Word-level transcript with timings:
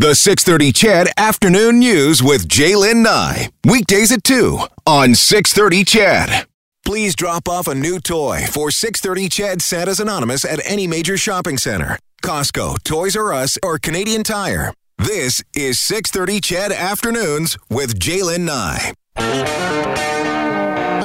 The 0.00 0.14
630 0.14 0.72
CHED 0.72 1.08
Afternoon 1.18 1.78
News 1.78 2.22
with 2.22 2.48
Jaylen 2.48 3.02
Nye. 3.02 3.50
Weekdays 3.66 4.10
at 4.10 4.24
2 4.24 4.58
on 4.86 5.14
630 5.14 5.84
CHED. 5.84 6.46
Please 6.86 7.14
drop 7.14 7.46
off 7.46 7.68
a 7.68 7.74
new 7.74 8.00
toy 8.00 8.46
for 8.50 8.70
630 8.70 9.28
CHED 9.28 9.60
Santa's 9.60 10.00
Anonymous 10.00 10.46
at 10.46 10.62
any 10.64 10.86
major 10.86 11.18
shopping 11.18 11.58
center. 11.58 11.98
Costco, 12.22 12.82
Toys 12.82 13.14
R 13.14 13.34
Us, 13.34 13.58
or 13.62 13.78
Canadian 13.78 14.22
Tire. 14.22 14.72
This 14.96 15.42
is 15.54 15.78
630 15.78 16.40
CHED 16.40 16.72
Afternoons 16.72 17.58
with 17.68 17.98
Jaylen 17.98 18.46
Nye. 18.46 18.94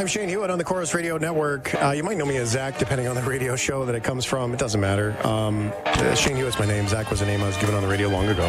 I'm 0.06 0.10
Shane 0.10 0.30
Hewitt 0.30 0.52
on 0.52 0.60
the 0.60 0.64
Corus 0.64 0.94
Radio 0.94 1.18
Network. 1.18 1.74
Uh, 1.74 1.90
you 1.90 2.04
might 2.04 2.16
know 2.16 2.28
me 2.28 2.38
as 2.38 2.50
Zach, 2.50 2.78
depending 2.78 3.08
on 3.08 3.16
the 3.16 3.24
radio 3.24 3.56
show 3.56 3.86
that 3.86 3.96
it 3.96 4.04
comes 4.04 4.24
from. 4.24 4.54
It 4.54 4.60
doesn't 4.60 4.80
matter. 4.80 5.18
Um, 5.26 5.74
uh, 5.84 6.14
Shane 6.14 6.36
Hewitt's 6.36 6.60
my 6.60 6.68
name. 6.68 6.88
Zach 6.88 7.10
was 7.10 7.22
a 7.22 7.26
name 7.26 7.42
I 7.42 7.48
was 7.48 7.58
given 7.58 7.74
on 7.74 7.82
the 7.82 7.88
radio 7.88 8.08
long 8.10 8.28
ago. 8.28 8.48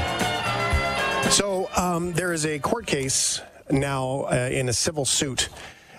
So 1.31 1.71
um, 1.75 2.13
there 2.13 2.35
is 2.35 2.45
a 2.45 2.59
court 2.59 2.87
case 2.87 3.41
now 3.71 4.25
uh, 4.25 4.51
in 4.53 4.69
a 4.69 4.73
civil 4.75 5.07
suit 5.07 5.49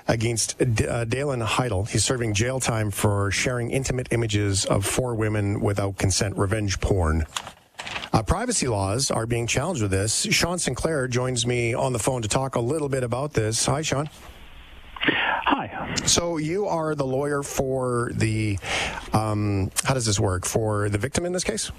against 0.08 0.60
D- 0.76 0.86
uh, 0.86 1.06
Dalen 1.06 1.42
Heidel. 1.42 1.86
He's 1.86 2.06
serving 2.06 2.36
jail 2.36 2.60
time 2.60 2.92
for 2.92 3.32
sharing 3.32 3.72
intimate 3.72 4.10
images 4.12 4.64
of 4.64 4.86
four 4.86 5.16
women 5.16 5.60
without 5.60 5.98
consent, 5.98 6.38
revenge 6.38 6.80
porn. 6.82 7.26
Uh, 8.14 8.22
privacy 8.22 8.68
laws 8.68 9.10
are 9.10 9.26
being 9.26 9.48
challenged 9.48 9.82
with 9.82 9.90
this. 9.90 10.28
Shawn 10.30 10.60
Sinclair 10.60 11.08
joins 11.08 11.48
me 11.48 11.74
on 11.74 11.94
the 11.94 12.00
phone 12.00 12.22
to 12.22 12.28
talk 12.28 12.54
a 12.54 12.62
little 12.62 12.90
bit 12.90 13.04
about 13.04 13.34
this. 13.34 13.66
Hi, 13.66 13.82
Shawn. 13.82 14.08
So 16.06 16.38
you 16.38 16.68
are 16.68 16.96
the 16.96 17.06
lawyer 17.06 17.44
for 17.44 18.12
the. 18.14 18.60
Um, 19.14 19.72
how 19.84 19.94
does 19.94 20.06
this 20.06 20.20
work 20.20 20.46
for 20.46 20.90
the 20.90 20.98
victim 20.98 21.26
in 21.26 21.34
this 21.34 21.44
case? 21.44 21.72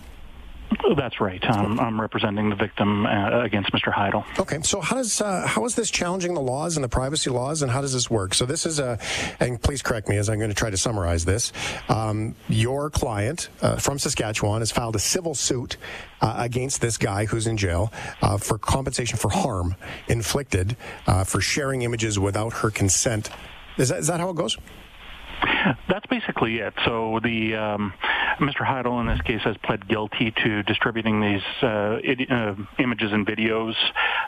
That's 0.97 1.21
right. 1.21 1.43
Um, 1.49 1.81
I'm 1.81 2.01
representing 2.01 2.51
the 2.51 2.57
victim 2.57 3.07
uh, 3.07 3.43
against 3.43 3.73
Mr. 3.73 3.93
Heidel. 3.93 4.25
Okay, 4.39 4.61
so 4.63 4.81
how 4.81 4.97
does 4.97 5.21
uh, 5.21 5.47
how 5.47 5.65
is 5.65 5.75
this 5.75 5.91
challenging 5.91 6.35
the 6.35 6.41
laws 6.41 6.77
and 6.77 6.85
the 6.85 6.89
privacy 6.89 7.31
laws, 7.31 7.63
and 7.63 7.71
how 7.71 7.81
does 7.81 7.93
this 7.93 8.11
work? 8.11 8.35
So 8.35 8.47
this 8.47 8.67
is 8.67 8.79
a, 8.79 8.99
and 9.41 9.61
please 9.61 9.83
correct 9.83 10.09
me 10.09 10.17
as 10.17 10.29
I'm 10.29 10.39
going 10.39 10.51
to 10.51 10.57
try 10.57 10.71
to 10.71 10.77
summarize 10.77 11.25
this. 11.25 11.53
Um, 11.89 12.35
your 12.49 12.91
client 12.91 13.49
uh, 13.61 13.77
from 13.77 13.99
Saskatchewan 13.99 14.61
has 14.61 14.71
filed 14.71 14.97
a 14.97 15.01
civil 15.01 15.35
suit 15.35 15.77
uh, 16.21 16.35
against 16.39 16.81
this 16.81 16.97
guy 16.97 17.27
who's 17.27 17.47
in 17.47 17.57
jail 17.57 17.93
uh, 18.23 18.39
for 18.39 18.59
compensation 18.59 19.19
for 19.19 19.31
harm 19.31 19.75
inflicted 20.09 20.77
uh, 21.07 21.25
for 21.25 21.41
sharing 21.41 21.83
images 21.83 22.19
without 22.19 22.53
her 22.55 22.71
consent. 22.71 23.31
Is 23.79 23.89
that, 23.91 23.99
is 24.01 24.07
that 24.09 24.21
how 24.21 24.31
it 24.31 24.37
goes? 24.37 24.57
That's 25.89 26.07
basically 26.11 26.59
it. 26.59 26.75
So 26.85 27.21
the 27.23 27.55
um, 27.55 27.95
Mr. 28.41 28.65
Heidel 28.65 29.01
in 29.01 29.07
this 29.07 29.21
case 29.23 29.43
has 29.43 29.57
pled 29.65 29.89
guilty 29.89 30.33
to 30.45 30.63
distributing 30.63 31.21
these 31.21 31.43
uh, 31.63 31.99
it, 32.03 32.31
uh, 32.31 32.55
images 32.79 33.13
and 33.13 33.27
videos 33.27 33.75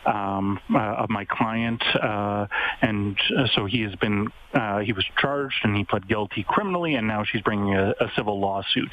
um, 0.04 0.58
uh, 0.74 0.78
of 0.78 1.10
my 1.10 1.24
client, 1.24 1.82
uh, 2.02 2.46
and 2.82 3.16
uh, 3.38 3.46
so 3.54 3.66
he 3.66 3.82
has 3.82 3.94
been 3.96 4.28
uh, 4.52 4.78
he 4.80 4.92
was 4.92 5.04
charged 5.16 5.54
and 5.62 5.76
he 5.76 5.84
pled 5.84 6.08
guilty 6.08 6.44
criminally, 6.48 6.94
and 6.94 7.06
now 7.06 7.22
she's 7.22 7.40
bringing 7.42 7.74
a, 7.74 7.90
a 8.00 8.10
civil 8.16 8.40
lawsuit. 8.40 8.90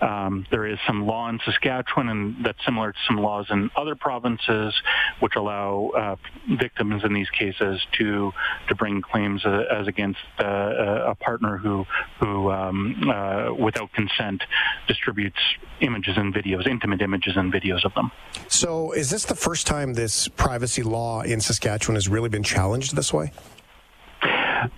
Um, 0.00 0.46
there 0.52 0.66
is 0.66 0.78
some 0.86 1.06
law 1.06 1.28
in 1.28 1.40
Saskatchewan, 1.44 2.08
and 2.08 2.44
that's 2.44 2.64
similar 2.64 2.92
to 2.92 2.98
some 3.08 3.16
laws 3.16 3.46
in 3.50 3.68
other 3.76 3.96
provinces, 3.96 4.74
which 5.18 5.34
allow 5.34 6.18
victims 6.48 7.02
in 7.04 7.12
these 7.12 7.30
cases 7.30 7.80
to 7.98 8.32
to 8.68 8.74
bring 8.76 9.02
claims 9.02 9.42
as 9.44 9.88
against 9.88 10.20
a 10.38 11.16
partner 11.18 11.56
who 11.56 11.84
who 12.20 12.50
um, 12.50 13.56
without 13.58 13.92
consent 13.92 14.42
distributes 14.86 15.38
images 15.80 16.16
and 16.16 16.34
videos, 16.34 16.66
intimate 16.66 17.02
images 17.02 17.36
and 17.36 17.52
videos 17.52 17.84
of 17.84 17.94
them. 17.94 18.10
So, 18.48 18.92
is 18.92 19.10
this 19.10 19.24
the 19.24 19.34
first 19.34 19.66
time 19.66 19.94
this 19.94 20.28
privacy 20.28 20.82
law 20.82 21.22
in 21.22 21.40
Saskatchewan 21.40 21.96
has 21.96 22.08
really 22.08 22.28
been 22.28 22.42
challenged 22.42 22.94
this 22.96 23.12
way? 23.12 23.32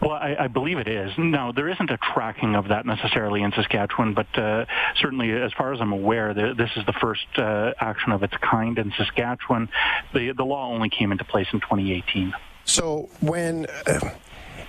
Well, 0.01 0.13
I, 0.13 0.37
I, 0.41 0.49
believe 0.49 0.79
it 0.79 0.89
is. 0.89 1.13
Now, 1.19 1.53
there 1.53 1.69
isn't 1.69 1.91
a 1.91 1.99
tracking 1.99 2.55
of 2.55 2.69
that 2.69 2.87
necessarily 2.87 3.43
in 3.43 3.53
Saskatchewan, 3.53 4.15
but 4.15 4.27
uh, 4.39 4.65
certainly, 4.97 5.31
as 5.33 5.53
far 5.53 5.75
as 5.75 5.81
I'm 5.81 5.93
aware, 5.93 6.33
the, 6.33 6.55
this 6.57 6.71
is 6.77 6.87
the 6.87 6.95
first 6.95 7.27
uh, 7.37 7.73
action 7.79 8.13
of 8.13 8.23
its 8.23 8.35
kind 8.39 8.79
in 8.79 8.93
Saskatchewan. 8.97 9.69
The, 10.15 10.33
the 10.33 10.45
law 10.45 10.73
only 10.73 10.89
came 10.89 11.13
into 11.13 11.25
place 11.25 11.49
in 11.53 11.61
2018. 11.61 12.33
So, 12.65 13.11
when 13.21 13.67
uh, 13.87 14.15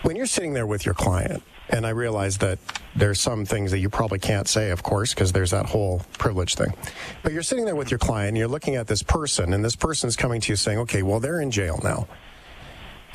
when 0.02 0.16
you're 0.16 0.26
sitting 0.26 0.54
there 0.54 0.68
with 0.68 0.86
your 0.86 0.96
client 0.96 1.44
and 1.70 1.86
I 1.86 1.90
realize 1.90 2.38
that 2.40 2.60
there's 2.96 3.20
some 3.20 3.46
things 3.46 3.72
that 3.72 3.80
you 3.80 3.90
probably 3.90 4.20
can't 4.20 4.48
say, 4.48 4.72
of 4.72 4.84
course, 4.84 5.14
because 5.14 5.32
there's 5.32 5.52
that 5.52 5.66
whole 5.66 6.02
privilege 6.18 6.56
thing. 6.56 6.74
But 7.24 7.34
you're 7.34 7.44
sitting 7.44 7.66
there 7.66 7.76
with 7.76 7.92
your 7.92 7.98
client, 7.98 8.30
and 8.30 8.38
you're 8.38 8.48
looking 8.48 8.76
at 8.76 8.88
this 8.88 9.04
person, 9.04 9.54
and 9.54 9.64
this 9.64 9.76
person's 9.76 10.16
coming 10.16 10.42
to 10.42 10.52
you 10.52 10.56
saying, 10.56 10.80
"Okay, 10.80 11.04
well, 11.04 11.20
they're 11.20 11.42
in 11.42 11.52
jail 11.52 11.80
now." 11.84 12.08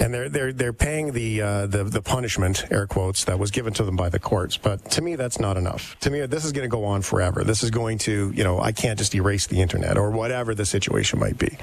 and 0.01 0.15
they're 0.15 0.29
they're 0.29 0.53
they're 0.53 0.73
paying 0.73 1.13
the 1.13 1.43
uh, 1.43 1.67
the 1.67 1.85
the 1.85 2.01
punishment 2.01 2.65
air 2.71 2.87
quotes 2.87 3.25
that 3.25 3.39
was 3.39 3.51
given 3.51 3.73
to 3.75 3.85
them 3.85 3.97
by 3.97 4.09
the 4.09 4.19
courts. 4.19 4.57
But 4.57 4.91
to 4.93 5.03
me, 5.03 5.15
that's 5.15 5.39
not 5.39 5.57
enough. 5.57 5.97
To 6.01 6.11
me, 6.11 6.25
this 6.27 6.45
is 6.45 6.53
going 6.53 6.69
to 6.69 6.75
go 6.75 6.85
on 6.85 7.03
forever. 7.03 7.45
This 7.45 7.63
is 7.63 7.71
going 7.71 7.99
to 7.99 8.33
you 8.35 8.43
know 8.43 8.61
I 8.61 8.73
can't 8.73 8.99
just 8.99 9.15
erase 9.15 9.47
the 9.47 9.61
internet 9.61 9.99
or 9.99 10.11
whatever 10.11 10.55
the 10.55 10.67
situation 10.67 11.19
might 11.19 11.39
be. 11.39 11.57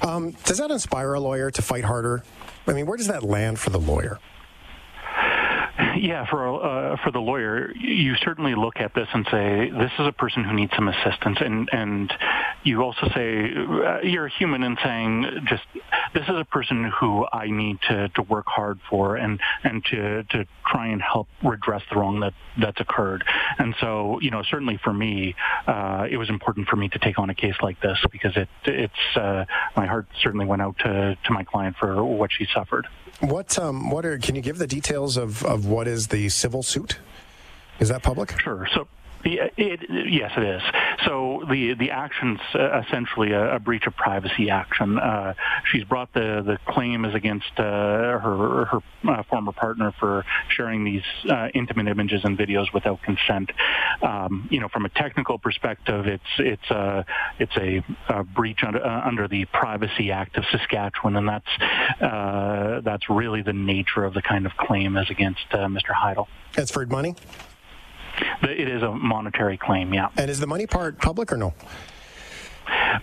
Um, 0.00 0.30
does 0.44 0.58
that 0.58 0.70
inspire 0.70 1.14
a 1.14 1.20
lawyer 1.20 1.50
to 1.50 1.62
fight 1.62 1.84
harder? 1.84 2.22
I 2.66 2.72
mean, 2.72 2.86
where 2.86 2.96
does 2.96 3.08
that 3.08 3.24
land 3.24 3.58
for 3.58 3.70
the 3.70 3.80
lawyer? 3.80 4.20
Yeah, 6.00 6.26
for 6.30 6.64
uh, 6.64 6.96
for 7.02 7.10
the 7.10 7.18
lawyer, 7.18 7.72
you 7.74 8.14
certainly 8.22 8.54
look 8.54 8.76
at 8.76 8.94
this 8.94 9.08
and 9.12 9.26
say 9.30 9.70
this 9.70 9.90
is 9.98 10.06
a 10.06 10.12
person 10.12 10.44
who 10.44 10.52
needs 10.52 10.72
some 10.76 10.86
assistance, 10.86 11.38
and 11.40 11.68
and 11.72 12.12
you 12.62 12.82
also 12.82 13.08
say 13.14 13.50
uh, 13.54 14.00
you're 14.02 14.26
a 14.26 14.30
human 14.30 14.62
in 14.62 14.76
saying 14.82 15.46
just 15.48 15.64
this 16.14 16.22
is 16.22 16.36
a 16.36 16.44
person 16.44 16.84
who 17.00 17.26
I 17.32 17.50
need 17.50 17.80
to, 17.88 18.08
to 18.10 18.22
work 18.22 18.46
hard 18.46 18.78
for 18.88 19.16
and 19.16 19.40
and 19.64 19.84
to 19.86 20.22
to 20.24 20.46
try 20.66 20.88
and 20.88 21.02
help 21.02 21.26
redress 21.42 21.82
the 21.90 21.96
wrong 21.96 22.20
that 22.20 22.34
that's 22.60 22.80
occurred. 22.80 23.24
And 23.58 23.74
so 23.80 24.20
you 24.20 24.30
know 24.30 24.42
certainly 24.48 24.78
for 24.82 24.92
me, 24.92 25.34
uh, 25.66 26.06
it 26.08 26.16
was 26.16 26.28
important 26.28 26.68
for 26.68 26.76
me 26.76 26.88
to 26.90 26.98
take 27.00 27.18
on 27.18 27.28
a 27.28 27.34
case 27.34 27.56
like 27.60 27.80
this 27.80 27.98
because 28.12 28.36
it 28.36 28.48
it's 28.64 29.16
uh, 29.16 29.46
my 29.76 29.86
heart 29.86 30.06
certainly 30.22 30.46
went 30.46 30.62
out 30.62 30.78
to 30.78 31.18
to 31.24 31.32
my 31.32 31.42
client 31.42 31.76
for 31.80 32.04
what 32.04 32.30
she 32.32 32.46
suffered. 32.54 32.86
What 33.20 33.58
um, 33.58 33.90
what 33.90 34.06
are 34.06 34.18
can 34.18 34.36
you 34.36 34.42
give 34.42 34.58
the 34.58 34.66
details 34.66 35.16
of, 35.16 35.44
of 35.44 35.66
what 35.66 35.88
is 35.88 36.08
the 36.08 36.28
civil 36.28 36.62
suit? 36.62 36.98
Is 37.80 37.88
that 37.88 38.02
public? 38.02 38.38
Sure. 38.40 38.68
So 38.74 38.86
it, 39.24 39.52
it, 39.56 39.80
yes, 40.10 40.32
it 40.36 40.42
is. 40.42 40.62
So 41.04 41.44
the 41.48 41.74
the 41.74 41.90
action's 41.90 42.40
uh, 42.54 42.80
essentially 42.80 43.32
a, 43.32 43.56
a, 43.56 43.58
breach 43.58 43.86
of 43.86 43.96
privacy 43.96 44.50
action. 44.50 44.98
Uh, 44.98 45.34
she's 45.70 45.84
brought 45.84 46.12
the, 46.12 46.42
the 46.44 46.58
claim 46.72 47.04
is 47.04 47.14
against 47.14 47.50
uh, 47.58 47.62
her 47.62 48.64
her 48.66 48.80
uh, 49.08 49.22
former 49.24 49.52
partner 49.52 49.92
for 49.98 50.24
sharing 50.48 50.84
these 50.84 51.02
uh, 51.28 51.48
intimate 51.54 51.88
images 51.88 52.22
and 52.24 52.38
videos 52.38 52.72
without 52.72 53.02
consent. 53.02 53.50
Um, 54.02 54.48
you 54.50 54.60
know, 54.60 54.68
from 54.68 54.84
a 54.84 54.88
technical 54.90 55.38
perspective, 55.38 56.06
it's 56.06 56.22
it's 56.38 56.70
a 56.70 57.04
it's 57.38 57.56
a, 57.56 57.84
a 58.08 58.24
breach 58.24 58.62
under, 58.64 58.84
uh, 58.84 59.06
under 59.06 59.28
the 59.28 59.44
Privacy 59.46 60.12
Act 60.12 60.36
of 60.36 60.44
Saskatchewan, 60.50 61.16
and 61.16 61.28
that's 61.28 62.84
that's 62.84 63.10
really 63.10 63.42
the 63.42 63.52
nature 63.52 64.04
of 64.04 64.14
the 64.14 64.22
kind 64.22 64.46
of 64.46 64.56
claim 64.56 64.96
as 64.96 65.10
against 65.10 65.48
Mr. 65.50 65.92
Heidel. 65.92 66.28
That's 66.54 66.70
for 66.70 66.86
money. 66.86 67.14
It 68.42 68.68
is 68.68 68.82
a 68.82 68.92
monetary 68.92 69.56
claim, 69.56 69.92
yeah. 69.94 70.08
And 70.16 70.30
is 70.30 70.40
the 70.40 70.46
money 70.46 70.66
part 70.66 70.98
public 70.98 71.32
or 71.32 71.36
no? 71.36 71.54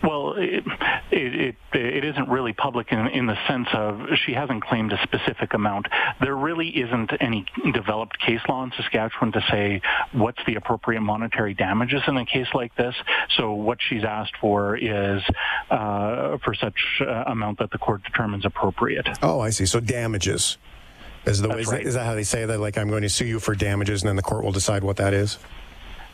Well, 0.04 0.34
it, 0.38 0.64
it, 1.12 1.56
it, 1.74 1.80
it 1.80 2.06
isn't 2.06 2.30
really 2.30 2.54
public 2.54 2.92
in, 2.92 3.08
in 3.08 3.26
the 3.26 3.38
sense 3.48 3.68
of 3.74 4.02
she 4.26 4.34
hasn't 4.34 4.64
claimed 4.64 4.92
a 4.94 5.02
specific 5.04 5.54
amount. 5.54 5.88
There 6.22 6.36
really 6.36 6.70
isn't 6.70 7.12
any 7.20 7.46
developed 7.74 8.20
case 8.20 8.42
law 8.48 8.64
in 8.64 8.72
Saskatchewan 8.78 9.32
to 9.32 9.42
say 9.50 9.82
what's 10.12 10.40
the 10.46 10.56
appropriate 10.56 11.02
monetary 11.02 11.54
damages 11.54 12.02
in 12.08 12.18
a 12.18 12.26
case 12.26 12.48
like 12.54 12.76
this. 12.76 12.96
So 13.38 13.54
what 13.54 13.80
she's 13.82 14.04
asked 14.04 14.36
for 14.40 14.76
is 14.76 15.24
uh, 15.70 16.38
for 16.44 16.54
such 16.54 17.02
uh, 17.02 17.24
amount 17.28 17.60
that 17.60 17.72
the 17.72 17.78
court 17.78 18.04
determines 18.04 18.46
appropriate. 18.46 19.08
Oh, 19.22 19.40
I 19.40 19.50
see. 19.50 19.66
So 19.66 19.80
damages. 19.80 20.58
Is, 21.26 21.42
the, 21.42 21.50
is, 21.58 21.68
right. 21.68 21.80
that, 21.80 21.88
is 21.88 21.94
that 21.96 22.06
how 22.06 22.16
they 22.16 22.24
say 22.24 22.46
that? 22.46 22.60
Like, 22.60 22.78
I'm 22.78 22.90
going 22.90 23.02
to 23.02 23.10
sue 23.10 23.26
you 23.26 23.40
for 23.40 23.56
damages, 23.56 24.04
and 24.04 24.10
then 24.10 24.16
the 24.16 24.22
court 24.22 24.44
will 24.44 24.52
decide 24.52 24.84
what 24.84 24.98
that 24.98 25.14
is? 25.14 25.38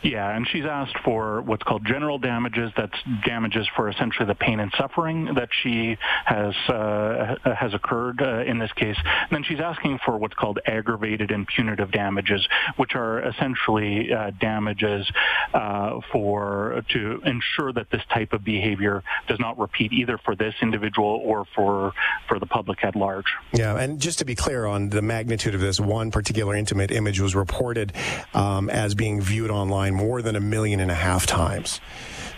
Yeah, 0.02 0.34
and 0.34 0.46
she's 0.48 0.64
asked 0.64 0.96
for 1.04 1.42
what's 1.42 1.62
called 1.62 1.84
general 1.84 2.18
damages. 2.18 2.72
That's 2.76 2.96
damages 3.24 3.68
for 3.76 3.88
essentially 3.88 4.26
the 4.26 4.34
pain 4.34 4.58
and 4.58 4.72
suffering 4.76 5.34
that 5.34 5.48
she 5.62 5.96
has 6.24 6.54
uh, 6.68 7.36
has 7.44 7.72
occurred 7.72 8.20
uh, 8.20 8.40
in 8.40 8.58
this 8.58 8.72
case. 8.72 8.96
And 9.04 9.30
then 9.30 9.44
she's 9.44 9.60
asking 9.60 10.00
for 10.04 10.18
what's 10.18 10.34
called 10.34 10.58
aggravated 10.66 11.30
and 11.30 11.46
punitive 11.46 11.92
damages, 11.92 12.46
which 12.76 12.94
are 12.94 13.20
essentially 13.28 14.12
uh, 14.12 14.32
damages 14.40 15.08
uh, 15.54 16.00
for 16.10 16.82
to 16.90 17.20
ensure 17.24 17.72
that 17.72 17.90
this 17.90 18.02
type 18.12 18.32
of 18.32 18.44
behavior 18.44 19.02
does 19.28 19.38
not 19.38 19.58
repeat 19.58 19.92
either 19.92 20.18
for 20.18 20.34
this 20.34 20.54
individual 20.62 21.20
or 21.24 21.44
for 21.54 21.92
for 22.28 22.38
the 22.40 22.46
public 22.46 22.84
at 22.84 22.96
large. 22.96 23.26
Yeah, 23.52 23.76
and 23.76 24.00
just 24.00 24.18
to 24.18 24.24
be 24.24 24.34
clear 24.34 24.66
on 24.66 24.88
the 24.88 25.02
magnitude 25.02 25.54
of 25.54 25.60
this, 25.60 25.78
one 25.78 26.10
particular 26.10 26.56
intimate 26.56 26.90
image 26.90 27.20
was 27.20 27.36
reported 27.36 27.92
um, 28.34 28.68
as 28.68 28.94
being 28.94 29.20
viewed 29.20 29.50
online 29.50 29.91
more 29.94 30.22
than 30.22 30.36
a 30.36 30.40
million 30.40 30.80
and 30.80 30.90
a 30.90 30.94
half 30.94 31.26
times. 31.26 31.80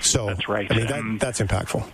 So 0.00 0.26
that's 0.26 0.48
right. 0.48 0.70
I 0.70 0.76
mean, 0.76 0.86
that, 0.86 1.20
that's 1.20 1.40
impactful. 1.40 1.88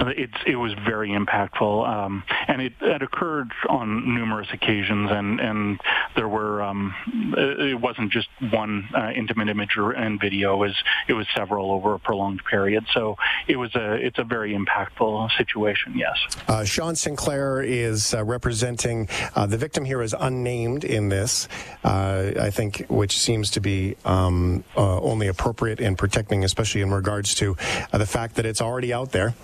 it's 0.00 0.36
it 0.46 0.56
was 0.56 0.72
very 0.74 1.10
impactful, 1.10 1.88
um, 1.88 2.24
and 2.48 2.62
it, 2.62 2.72
it 2.80 3.02
occurred 3.02 3.50
on 3.68 4.14
numerous 4.14 4.48
occasions, 4.52 5.10
and 5.10 5.40
and 5.40 5.80
there 6.16 6.28
were 6.28 6.62
um, 6.62 6.94
it 7.36 7.80
wasn't 7.80 8.10
just 8.10 8.28
one 8.50 8.88
uh, 8.94 9.10
intimate 9.14 9.48
image 9.48 9.76
and 9.76 10.20
video, 10.20 10.56
was 10.56 10.74
it 11.06 11.12
was 11.12 11.26
several 11.36 11.70
over 11.70 11.94
a 11.94 11.98
prolonged 11.98 12.42
period. 12.44 12.84
So 12.92 13.16
it 13.46 13.56
was 13.56 13.74
a 13.74 13.94
it's 13.94 14.18
a 14.18 14.24
very 14.24 14.56
impactful 14.56 15.30
situation. 15.36 15.94
Yes. 15.96 16.16
Uh, 16.48 16.64
Shawn 16.64 16.96
Sinclair 16.96 17.62
is 17.62 18.14
uh, 18.14 18.24
representing 18.24 19.08
uh, 19.34 19.46
the 19.46 19.58
victim 19.58 19.84
here 19.84 20.02
is 20.02 20.14
unnamed 20.18 20.84
in 20.84 21.08
this. 21.08 21.48
Uh, 21.84 22.32
I 22.40 22.50
think 22.50 22.86
which 22.88 23.18
seems 23.18 23.50
to 23.52 23.60
be 23.60 23.96
um, 24.04 24.64
uh, 24.76 25.00
only 25.00 25.28
appropriate 25.28 25.80
in 25.80 25.96
protecting, 25.96 26.44
especially 26.44 26.80
in 26.80 26.90
regards 26.90 27.34
to 27.36 27.56
the 27.92 28.06
fact 28.06 28.36
that 28.36 28.46
it's 28.46 28.60
already 28.60 28.92
out 28.92 29.12
there. 29.12 29.34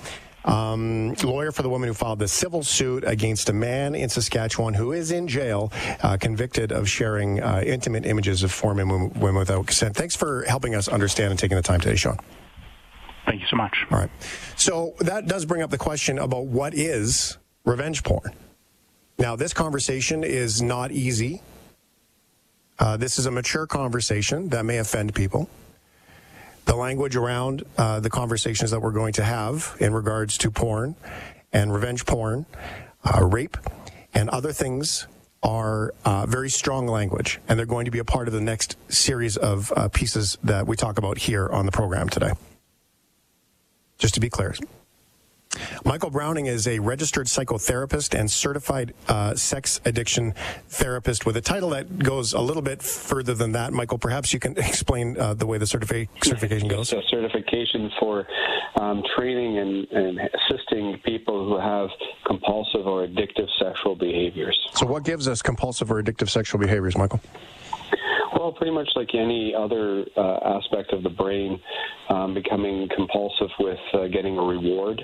Um, 0.44 1.14
lawyer 1.22 1.52
for 1.52 1.62
the 1.62 1.68
woman 1.68 1.88
who 1.88 1.94
filed 1.94 2.18
the 2.18 2.28
civil 2.28 2.62
suit 2.62 3.04
against 3.06 3.48
a 3.48 3.52
man 3.52 3.94
in 3.94 4.08
Saskatchewan 4.08 4.74
who 4.74 4.92
is 4.92 5.12
in 5.12 5.28
jail, 5.28 5.72
uh, 6.02 6.16
convicted 6.16 6.72
of 6.72 6.88
sharing 6.88 7.40
uh, 7.40 7.62
intimate 7.64 8.06
images 8.06 8.42
of 8.42 8.52
foreign 8.52 8.88
women 8.88 9.38
without 9.38 9.66
consent. 9.66 9.96
Thanks 9.96 10.16
for 10.16 10.42
helping 10.44 10.74
us 10.74 10.88
understand 10.88 11.30
and 11.30 11.38
taking 11.38 11.56
the 11.56 11.62
time 11.62 11.80
today, 11.80 11.96
Shawn. 11.96 12.18
Thank 13.26 13.40
you 13.40 13.46
so 13.48 13.56
much. 13.56 13.86
All 13.90 13.98
right. 13.98 14.10
So 14.56 14.94
that 14.98 15.26
does 15.26 15.44
bring 15.44 15.62
up 15.62 15.70
the 15.70 15.78
question 15.78 16.18
about 16.18 16.46
what 16.46 16.74
is 16.74 17.38
revenge 17.64 18.02
porn. 18.02 18.32
Now, 19.18 19.36
this 19.36 19.54
conversation 19.54 20.24
is 20.24 20.60
not 20.60 20.90
easy. 20.90 21.40
Uh, 22.78 22.96
this 22.96 23.18
is 23.18 23.26
a 23.26 23.30
mature 23.30 23.66
conversation 23.66 24.48
that 24.48 24.64
may 24.64 24.78
offend 24.78 25.14
people 25.14 25.48
the 26.64 26.76
language 26.76 27.16
around 27.16 27.64
uh, 27.76 28.00
the 28.00 28.10
conversations 28.10 28.70
that 28.70 28.80
we're 28.80 28.92
going 28.92 29.12
to 29.14 29.24
have 29.24 29.76
in 29.80 29.92
regards 29.92 30.38
to 30.38 30.50
porn 30.50 30.94
and 31.52 31.72
revenge 31.72 32.06
porn, 32.06 32.46
uh, 33.04 33.24
rape, 33.24 33.56
and 34.14 34.28
other 34.30 34.52
things 34.52 35.06
are 35.42 35.92
uh, 36.04 36.24
very 36.26 36.48
strong 36.48 36.86
language, 36.86 37.40
and 37.48 37.58
they're 37.58 37.66
going 37.66 37.84
to 37.84 37.90
be 37.90 37.98
a 37.98 38.04
part 38.04 38.28
of 38.28 38.34
the 38.34 38.40
next 38.40 38.76
series 38.88 39.36
of 39.36 39.72
uh, 39.76 39.88
pieces 39.88 40.38
that 40.44 40.66
we 40.66 40.76
talk 40.76 40.98
about 40.98 41.18
here 41.18 41.48
on 41.48 41.66
the 41.66 41.72
program 41.72 42.08
today. 42.08 42.32
Just 43.98 44.14
to 44.14 44.20
be 44.20 44.30
clear. 44.30 44.54
Michael 45.84 46.10
Browning 46.10 46.46
is 46.46 46.66
a 46.66 46.78
registered 46.78 47.26
psychotherapist 47.26 48.18
and 48.18 48.30
certified 48.30 48.94
uh, 49.08 49.34
sex 49.34 49.80
addiction 49.84 50.34
therapist 50.68 51.26
with 51.26 51.36
a 51.36 51.40
title 51.40 51.70
that 51.70 51.98
goes 51.98 52.32
a 52.32 52.40
little 52.40 52.62
bit 52.62 52.82
further 52.82 53.34
than 53.34 53.52
that. 53.52 53.72
Michael, 53.72 53.98
perhaps 53.98 54.32
you 54.32 54.40
can 54.40 54.56
explain 54.56 55.18
uh, 55.18 55.34
the 55.34 55.46
way 55.46 55.58
the 55.58 55.64
certifi- 55.64 56.08
certification 56.22 56.68
goes. 56.68 56.92
It's 56.92 57.06
a 57.06 57.08
certification 57.10 57.90
for 58.00 58.26
um, 58.80 59.02
training 59.16 59.58
and, 59.58 59.86
and 59.90 60.20
assisting 60.20 60.98
people 61.04 61.48
who 61.48 61.58
have 61.58 61.88
compulsive 62.26 62.86
or 62.86 63.06
addictive 63.06 63.48
sexual 63.58 63.94
behaviors. 63.94 64.58
So, 64.74 64.86
what 64.86 65.04
gives 65.04 65.28
us 65.28 65.42
compulsive 65.42 65.90
or 65.90 66.02
addictive 66.02 66.30
sexual 66.30 66.60
behaviors, 66.60 66.96
Michael? 66.96 67.20
Well, 68.38 68.52
pretty 68.52 68.72
much 68.72 68.88
like 68.94 69.14
any 69.14 69.54
other 69.56 70.04
uh, 70.16 70.58
aspect 70.58 70.92
of 70.92 71.02
the 71.02 71.10
brain, 71.10 71.60
um, 72.08 72.34
becoming 72.34 72.88
compulsive 72.94 73.50
with 73.58 73.78
uh, 73.94 74.06
getting 74.08 74.38
a 74.38 74.42
reward. 74.42 75.00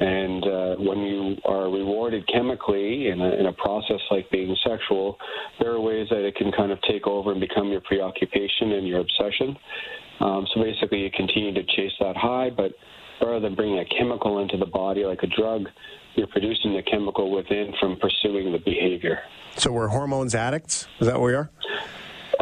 And 0.00 0.44
uh, 0.44 0.74
when 0.78 0.98
you 0.98 1.36
are 1.44 1.70
rewarded 1.70 2.26
chemically 2.26 3.08
in 3.08 3.20
a, 3.20 3.30
in 3.34 3.46
a 3.46 3.52
process 3.52 4.00
like 4.10 4.30
being 4.30 4.56
sexual, 4.66 5.16
there 5.60 5.70
are 5.72 5.80
ways 5.80 6.08
that 6.10 6.26
it 6.26 6.34
can 6.34 6.50
kind 6.52 6.72
of 6.72 6.78
take 6.90 7.06
over 7.06 7.30
and 7.30 7.40
become 7.40 7.68
your 7.68 7.82
preoccupation 7.82 8.72
and 8.72 8.88
your 8.88 9.00
obsession. 9.00 9.56
Um, 10.20 10.46
so 10.54 10.62
basically, 10.62 11.00
you 11.00 11.10
continue 11.10 11.52
to 11.54 11.62
chase 11.76 11.92
that 12.00 12.16
high, 12.16 12.50
but 12.50 12.72
rather 13.20 13.40
than 13.40 13.54
bringing 13.54 13.78
a 13.78 13.84
chemical 13.84 14.40
into 14.40 14.56
the 14.56 14.66
body 14.66 15.04
like 15.04 15.22
a 15.22 15.28
drug, 15.28 15.66
you're 16.14 16.26
producing 16.26 16.74
the 16.74 16.82
chemical 16.82 17.30
within 17.30 17.72
from 17.80 17.96
pursuing 17.96 18.52
the 18.52 18.58
behavior. 18.58 19.20
So 19.56 19.72
we're 19.72 19.88
hormones 19.88 20.34
addicts? 20.34 20.86
Is 21.00 21.06
that 21.06 21.20
what 21.20 21.26
we 21.26 21.34
are? 21.34 21.50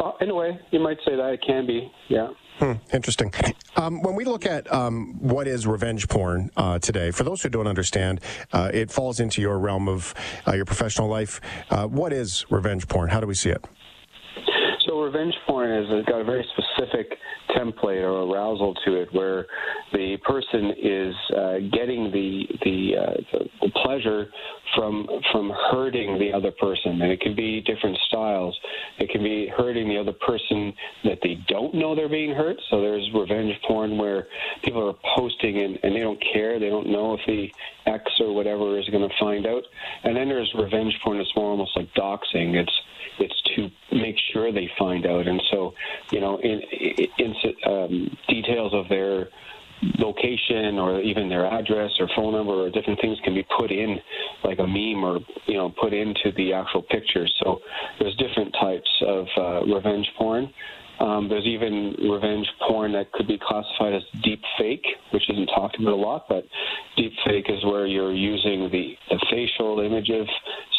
Uh, 0.01 0.13
in 0.19 0.31
a 0.31 0.35
way, 0.35 0.59
you 0.71 0.79
might 0.79 0.97
say 1.05 1.15
that 1.15 1.33
it 1.33 1.41
can 1.45 1.67
be, 1.67 1.91
yeah. 2.09 2.29
Hmm, 2.57 2.73
interesting. 2.91 3.31
Um, 3.75 4.01
when 4.01 4.15
we 4.15 4.25
look 4.25 4.47
at 4.47 4.71
um, 4.73 5.17
what 5.19 5.47
is 5.47 5.67
revenge 5.67 6.07
porn 6.07 6.49
uh, 6.57 6.79
today, 6.79 7.11
for 7.11 7.23
those 7.23 7.43
who 7.43 7.49
don't 7.49 7.67
understand, 7.67 8.19
uh, 8.51 8.71
it 8.73 8.89
falls 8.89 9.19
into 9.19 9.41
your 9.41 9.59
realm 9.59 9.87
of 9.87 10.15
uh, 10.47 10.53
your 10.53 10.65
professional 10.65 11.07
life. 11.07 11.39
Uh, 11.69 11.85
what 11.85 12.13
is 12.13 12.45
revenge 12.49 12.87
porn? 12.87 13.09
How 13.09 13.19
do 13.19 13.27
we 13.27 13.35
see 13.35 13.51
it? 13.51 13.63
So, 14.87 15.01
revenge 15.01 15.35
porn 15.45 15.69
has 15.69 16.05
got 16.05 16.21
a 16.21 16.23
very 16.23 16.43
specific 16.51 16.70
template 17.55 18.03
or 18.03 18.31
arousal 18.31 18.73
to 18.85 18.95
it 18.95 19.13
where 19.13 19.45
the 19.93 20.17
person 20.23 20.73
is 20.81 21.15
uh, 21.35 21.57
getting 21.75 22.11
the 22.11 22.47
the, 22.63 22.97
uh, 22.97 23.13
the, 23.31 23.49
the 23.61 23.71
pleasure 23.83 24.27
from 24.75 25.07
from 25.31 25.51
hurting 25.71 26.17
the 26.19 26.31
other 26.31 26.51
person, 26.51 27.01
and 27.01 27.11
it 27.11 27.19
can 27.19 27.35
be 27.35 27.61
different 27.61 27.97
styles. 28.07 28.57
It 28.99 29.09
can 29.09 29.23
be 29.23 29.47
hurting 29.47 29.87
the 29.89 29.97
other 29.97 30.13
person 30.13 30.73
that 31.03 31.19
they 31.21 31.37
don't 31.47 31.73
know 31.73 31.95
they're 31.95 32.09
being 32.09 32.33
hurt. 32.33 32.57
So 32.69 32.81
there's 32.81 33.09
revenge 33.13 33.53
porn 33.67 33.97
where 33.97 34.27
people 34.63 34.87
are 34.87 34.95
posting 35.15 35.57
and, 35.57 35.77
and 35.83 35.95
they 35.95 35.99
don't 35.99 36.21
care. 36.33 36.59
They 36.59 36.69
don't 36.69 36.87
know 36.87 37.13
if 37.13 37.19
the 37.27 37.51
ex 37.85 38.03
or 38.19 38.33
whatever 38.33 38.79
is 38.79 38.87
going 38.89 39.07
to 39.07 39.15
find 39.19 39.45
out. 39.45 39.63
And 40.03 40.15
then 40.15 40.29
there's 40.29 40.51
revenge 40.57 40.93
porn 41.03 41.17
that's 41.17 41.35
more 41.35 41.51
almost 41.51 41.75
like 41.75 41.93
doxing. 41.93 42.55
It's 42.55 42.73
it's 43.19 43.41
to 43.55 43.69
make 43.95 44.15
sure 44.33 44.51
they 44.51 44.69
find 44.79 45.05
out. 45.05 45.27
And 45.27 45.41
so, 45.51 45.73
you 46.11 46.19
know, 46.21 46.37
in, 46.37 46.61
in, 46.71 47.35
um, 47.65 48.17
details 48.27 48.73
of 48.73 48.87
their 48.89 49.27
location 49.97 50.77
or 50.77 51.01
even 51.01 51.27
their 51.27 51.45
address 51.45 51.91
or 51.99 52.07
phone 52.15 52.33
number 52.33 52.53
or 52.53 52.69
different 52.69 52.99
things 53.01 53.17
can 53.23 53.33
be 53.33 53.45
put 53.57 53.71
in 53.71 53.97
like 54.43 54.59
a 54.59 54.67
meme 54.67 55.03
or 55.03 55.19
you 55.47 55.55
know 55.55 55.73
put 55.81 55.93
into 55.93 56.31
the 56.37 56.53
actual 56.53 56.83
picture. 56.83 57.27
So 57.43 57.59
there's 57.99 58.15
different 58.17 58.53
types 58.61 58.89
of 59.05 59.25
uh, 59.37 59.65
revenge 59.73 60.07
porn 60.17 60.53
um, 61.01 61.29
there's 61.29 61.45
even 61.45 61.95
revenge 62.11 62.47
porn 62.67 62.93
that 62.93 63.11
could 63.11 63.27
be 63.27 63.39
classified 63.41 63.95
as 63.95 64.03
deep 64.23 64.41
fake, 64.57 64.85
which 65.11 65.27
isn't 65.29 65.47
talked 65.47 65.79
about 65.79 65.93
a 65.93 65.95
lot, 65.95 66.25
but 66.29 66.43
deep 66.95 67.11
fake 67.25 67.45
is 67.49 67.63
where 67.65 67.87
you're 67.87 68.13
using 68.13 68.69
the, 68.71 68.93
the 69.09 69.19
facial 69.31 69.79
image 69.79 70.09
of 70.09 70.27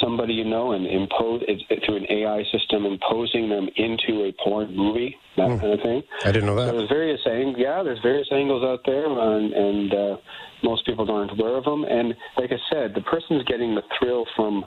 somebody 0.01 0.35
you 0.35 0.45
know 0.45 0.73
and 0.73 0.87
impose 0.87 1.43
it, 1.49 1.83
through 1.85 1.97
an 1.97 2.07
AI 2.09 2.45
system, 2.53 2.87
imposing 2.87 3.49
them 3.49 3.69
into 3.77 4.25
a 4.25 4.33
porn 4.45 4.77
movie, 4.77 5.17
that 5.37 5.49
mm. 5.49 5.61
kind 5.61 5.73
of 5.73 5.81
thing. 5.81 6.03
I 6.25 6.31
didn't 6.31 6.47
know 6.47 6.55
that. 6.55 6.71
So 6.71 6.79
there's 6.79 6.89
various 6.89 7.21
angles. 7.27 7.57
Yeah, 7.59 7.83
there's 7.83 8.01
various 8.03 8.29
angles 8.31 8.63
out 8.63 8.81
there, 8.87 9.07
and, 9.07 9.53
and 9.53 9.95
uh, 9.95 10.17
most 10.63 10.87
people 10.87 11.11
aren't 11.11 11.33
aware 11.33 11.57
of 11.57 11.65
them. 11.65 11.83
And 11.83 12.15
like 12.37 12.53
I 12.53 12.61
said, 12.71 12.95
the 12.95 13.03
person's 13.03 13.43
getting 13.45 13.75
the 13.75 13.83
thrill 13.99 14.25
from 14.37 14.65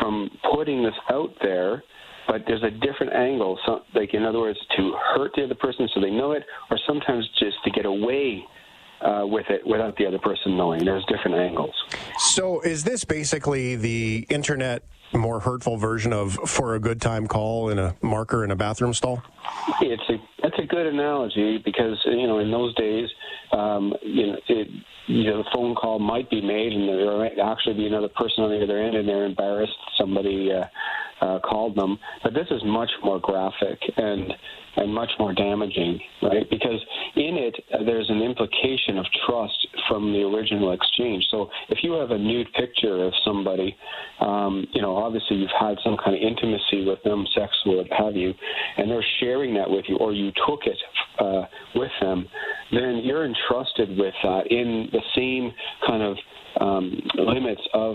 from 0.00 0.28
putting 0.52 0.82
this 0.82 0.94
out 1.10 1.30
there 1.40 1.82
but 2.26 2.42
there's 2.46 2.62
a 2.62 2.70
different 2.70 3.12
angle. 3.12 3.58
So, 3.66 3.80
like 3.94 4.14
in 4.14 4.24
other 4.24 4.40
words, 4.40 4.58
to 4.76 4.94
hurt 5.14 5.32
the 5.36 5.44
other 5.44 5.54
person 5.54 5.88
so 5.94 6.00
they 6.00 6.10
know 6.10 6.32
it, 6.32 6.42
or 6.70 6.78
sometimes 6.86 7.28
just 7.38 7.56
to 7.64 7.70
get 7.70 7.86
away 7.86 8.44
uh, 9.00 9.22
with 9.24 9.46
it 9.50 9.66
without 9.66 9.96
the 9.96 10.06
other 10.06 10.18
person 10.18 10.56
knowing. 10.56 10.84
There's 10.84 11.04
different 11.06 11.36
angles. 11.36 11.74
So, 12.18 12.60
is 12.60 12.84
this 12.84 13.04
basically 13.04 13.76
the 13.76 14.26
internet 14.28 14.82
more 15.12 15.40
hurtful 15.40 15.76
version 15.76 16.12
of 16.12 16.34
for 16.48 16.74
a 16.74 16.80
good 16.80 17.00
time 17.00 17.26
call 17.26 17.70
in 17.70 17.78
a 17.78 17.94
marker 18.02 18.44
in 18.44 18.50
a 18.50 18.56
bathroom 18.56 18.92
stall? 18.92 19.22
It's 19.80 20.02
a 20.08 20.16
that's 20.42 20.58
a 20.58 20.66
good 20.66 20.86
analogy 20.86 21.58
because 21.64 22.00
you 22.06 22.26
know 22.26 22.38
in 22.38 22.50
those 22.50 22.74
days, 22.74 23.08
um, 23.52 23.94
you 24.02 24.26
know 24.28 24.38
it. 24.48 24.68
You 25.08 25.22
know, 25.22 25.38
the 25.38 25.48
phone 25.54 25.76
call 25.76 26.00
might 26.00 26.28
be 26.30 26.40
made, 26.40 26.72
and 26.72 26.88
there 26.88 27.16
might 27.16 27.38
actually 27.38 27.74
be 27.74 27.86
another 27.86 28.08
person 28.08 28.42
on 28.42 28.50
the 28.50 28.60
other 28.60 28.76
end, 28.76 28.96
and 28.96 29.08
they're 29.08 29.24
embarrassed. 29.24 29.76
Somebody 29.96 30.50
uh, 30.50 30.64
uh, 31.20 31.38
called 31.40 31.76
them. 31.76 31.98
But 32.22 32.34
this 32.34 32.46
is 32.50 32.62
much 32.64 32.90
more 33.02 33.20
graphic 33.20 33.78
and 33.96 34.32
and 34.76 34.92
much 34.92 35.10
more 35.18 35.32
damaging, 35.32 35.98
right? 36.22 36.48
Because 36.50 36.80
in 37.16 37.36
it, 37.36 37.56
uh, 37.72 37.82
there's 37.84 38.10
an 38.10 38.20
implication 38.20 38.98
of 38.98 39.06
trust 39.26 39.66
from 39.88 40.12
the 40.12 40.20
original 40.20 40.72
exchange. 40.72 41.26
So 41.30 41.48
if 41.70 41.78
you 41.82 41.92
have 41.92 42.10
a 42.10 42.18
nude 42.18 42.52
picture 42.52 43.04
of 43.04 43.12
somebody, 43.24 43.74
um, 44.20 44.66
you 44.72 44.82
know, 44.82 44.94
obviously 44.96 45.38
you've 45.38 45.50
had 45.58 45.76
some 45.82 45.96
kind 45.96 46.14
of 46.14 46.22
intimacy 46.22 46.84
with 46.84 47.02
them, 47.04 47.26
sex, 47.34 47.52
what 47.64 47.86
have 47.98 48.16
you, 48.16 48.34
and 48.76 48.90
they're 48.90 49.04
sharing 49.20 49.54
that 49.54 49.68
with 49.70 49.86
you, 49.88 49.96
or 49.96 50.12
you 50.12 50.30
took 50.46 50.60
it 50.66 50.78
uh, 51.20 51.44
with 51.74 51.92
them, 52.02 52.26
then 52.70 53.00
you're 53.02 53.24
entrusted 53.24 53.96
with 53.96 54.14
that 54.22 54.42
in 54.50 54.88
the 54.92 55.00
same 55.14 55.52
kind 55.86 56.02
of 56.02 56.16
um, 56.60 57.00
limits 57.16 57.62
of 57.72 57.94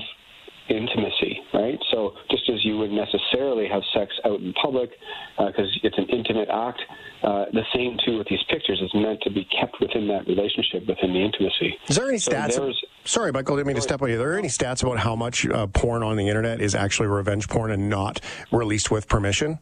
intimacy, 0.72 1.40
right? 1.54 1.80
So 1.92 2.14
just 2.30 2.50
as 2.50 2.64
you 2.64 2.78
would 2.78 2.92
necessarily 2.92 3.68
have 3.68 3.84
sex 3.94 4.14
out 4.26 4.40
in 4.40 4.54
public 4.54 4.90
because 5.38 5.68
uh, 5.68 5.88
it's 5.88 5.98
an 5.98 6.08
intimate 6.10 6.50
act, 6.50 6.82
uh, 7.24 7.46
the 7.54 7.64
same 7.74 7.98
too 8.06 8.18
with 8.18 8.28
these 8.28 8.44
pictures 8.50 8.82
is 8.82 8.92
meant 8.94 9.22
to 9.24 9.30
be 9.30 9.46
kept 9.46 9.80
within 9.80 10.08
that 10.08 10.28
relationship, 10.28 10.88
within 10.88 11.14
the 11.14 11.20
intimacy. 11.20 11.78
Is 11.88 11.96
there 11.96 12.08
any 12.08 12.18
stats? 12.18 12.54
So 12.54 12.72
sorry, 13.04 13.32
Michael, 13.32 13.56
I 13.56 13.58
didn't 13.60 13.68
mean 13.68 13.76
to 13.76 13.82
step 13.82 14.02
on 14.02 14.10
you. 14.10 14.16
Are 14.16 14.20
there 14.20 14.38
any 14.38 14.48
stats 14.48 14.84
about 14.84 15.00
how 15.00 15.16
much 15.16 15.46
uh, 15.48 15.68
porn 15.68 16.04
on 16.04 16.16
the 16.16 16.28
internet 16.28 16.62
is 16.62 16.76
actually 16.76 17.08
revenge 17.08 17.48
porn 17.48 17.72
and 17.72 17.90
not 17.90 18.22
released 18.52 18.92
with 18.92 19.08
permission? 19.08 19.60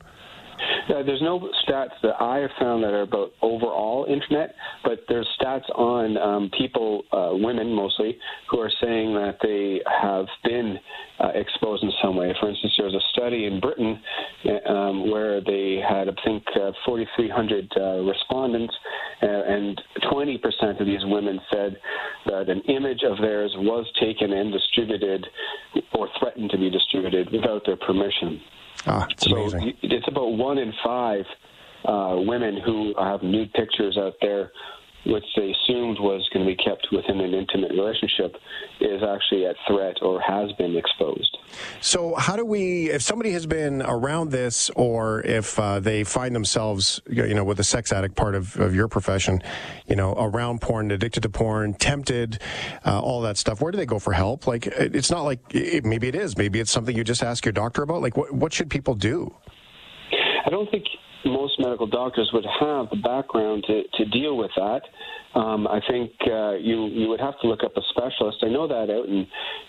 Uh, 0.90 1.04
there's 1.04 1.22
no 1.22 1.50
stats 1.68 1.92
that 2.02 2.20
I 2.20 2.38
have 2.40 2.50
found 2.60 2.84
that 2.84 2.94
are 2.94 3.04
about 3.04 3.32
overall 3.44 4.08
internet, 4.10 4.56
but 4.84 5.04
there's 5.08 5.28
stats 5.40 5.70
on 5.76 6.18
um, 6.18 6.52
people, 6.58 7.04
uh, 7.12 7.30
women 7.34 7.72
mostly, 7.74 8.18
who 8.50 8.60
are 8.60 8.72
saying 8.82 9.14
that 9.14 9.38
they 9.44 9.82
have 10.02 10.26
been 10.44 10.80
uh, 11.20 11.28
exposed 11.36 11.84
in 11.84 11.92
some 12.02 12.16
way. 12.16 12.34
For 12.40 12.50
instance, 12.50 12.74
there 12.78 12.88
was 12.88 12.96
a 12.96 13.06
study 13.14 13.46
in 13.46 13.60
Britain 13.60 14.02
uh, 14.46 14.72
um, 14.72 15.12
where 15.12 15.42
they 15.42 15.80
had, 15.88 16.10
I 16.10 16.14
think, 16.26 16.44
uh, 16.56 16.72
4,300 16.86 17.72
uh, 17.78 17.82
respondents, 18.00 18.74
and 19.22 19.80
20% 20.12 20.80
of 20.80 20.86
these 20.88 21.02
women 21.04 21.40
said 21.52 21.78
that 22.26 22.50
an 22.50 22.62
image 22.62 23.02
of 23.06 23.18
theirs 23.20 23.54
was 23.58 23.86
taken 24.00 24.34
and 24.34 24.52
distributed 24.52 25.28
or 25.94 26.08
threatened 26.20 26.50
to 26.50 26.58
be 26.58 26.72
distributed 26.72 27.32
without 27.32 27.64
their 27.66 27.78
permission. 27.78 28.42
Ah, 28.86 29.06
it's 29.10 29.26
so 29.26 29.36
amazing. 29.36 29.74
it's 29.84 30.08
about 30.08 30.32
one 30.34 30.58
in 30.58 30.74
five 30.84 31.26
uh, 31.86 32.16
women 32.18 32.60
who 32.64 32.94
have 32.98 33.24
nude 33.24 33.52
pictures 33.54 33.98
out 33.98 34.14
there, 34.22 34.52
which 35.10 35.26
they 35.36 35.52
assumed 35.52 36.00
was 36.00 36.28
going 36.34 36.46
to 36.46 36.56
be 36.56 36.56
kept 36.56 36.88
within 36.92 37.20
an 37.20 37.34
intimate 37.34 37.72
relationship, 37.72 38.36
is 38.80 39.02
actually 39.04 39.46
at 39.46 39.56
threat 39.68 39.98
or 40.02 40.22
has 40.22 40.52
been 40.54 40.76
exposed. 40.78 41.38
So, 41.82 42.16
how 42.16 42.36
do 42.36 42.46
we, 42.46 42.90
if 42.90 43.02
somebody 43.02 43.32
has 43.32 43.46
been 43.46 43.82
around 43.82 44.32
this, 44.32 44.70
or 44.76 45.22
if 45.26 45.58
uh, 45.60 45.80
they 45.80 46.04
find 46.04 46.36
themselves, 46.36 47.02
you 47.10 47.34
know, 47.34 47.44
with 47.44 47.58
the 47.58 47.64
sex 47.64 47.92
addict 47.92 48.16
part 48.16 48.36
of, 48.36 48.56
of 48.60 48.76
your 48.76 48.88
profession, 48.88 49.42
you 49.88 49.96
know, 49.96 50.14
around 50.14 50.62
porn, 50.62 50.92
addicted 50.92 51.24
to 51.24 51.30
porn, 51.30 51.74
tempted, 51.74 52.42
uh, 52.86 53.00
all 53.00 53.22
that 53.22 53.38
stuff, 53.38 53.62
where 53.62 53.72
do 53.72 53.78
they 53.78 53.86
go 53.86 54.00
for 54.00 54.14
help? 54.14 54.48
Like, 54.48 54.68
it's 54.68 55.10
not 55.10 55.24
like 55.24 55.40
it, 55.52 55.86
maybe 55.86 56.08
it 56.08 56.16
is, 56.16 56.38
maybe 56.38 56.60
it's 56.60 56.72
something 56.72 56.96
you 56.96 57.04
just 57.04 57.24
ask 57.24 57.46
your 57.46 57.54
doctor 57.54 57.82
about. 57.82 58.02
Like, 58.02 58.16
what, 58.16 58.32
what 58.34 58.54
should 58.54 58.70
people 58.70 58.94
do? 58.94 59.36
I 60.46 60.50
don't 60.50 60.70
think 60.72 60.86
most 61.26 61.60
medical 61.60 61.88
doctors 61.88 62.30
would 62.34 62.46
have 62.60 62.90
the 62.90 62.98
background 62.98 63.64
to, 63.68 63.84
to 63.96 64.06
deal 64.06 64.38
with 64.38 64.52
that. 64.56 64.82
Um, 65.36 65.68
I 65.68 65.80
think 65.88 66.12
uh, 66.28 66.54
you 66.54 66.88
you 66.88 67.08
would 67.08 67.20
have 67.20 67.40
to 67.42 67.48
look 67.48 67.64
up 67.64 67.78
a 67.78 67.82
specialist. 67.90 68.40
I 68.42 68.48
know 68.48 68.68
that 68.68 68.90
out 68.90 69.06
in 69.08 69.28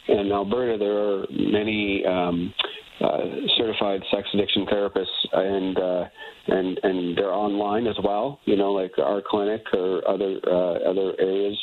in 0.08 0.32
Alberta 0.32 0.78
there 0.78 0.98
are 0.98 1.26
many 1.30 2.04
um, 2.06 2.54
uh, 3.00 3.18
certified 3.56 4.00
sex 4.10 4.28
addiction 4.34 4.66
therapists, 4.66 5.06
and 5.32 5.78
uh, 5.78 6.04
and 6.48 6.80
and 6.82 7.16
they're 7.16 7.32
online 7.32 7.86
as 7.86 7.96
well. 8.04 8.40
You 8.44 8.56
know, 8.56 8.72
like 8.72 8.92
our 8.98 9.22
clinic 9.26 9.62
or 9.72 10.06
other 10.08 10.38
uh, 10.46 10.90
other 10.90 11.14
areas, 11.18 11.58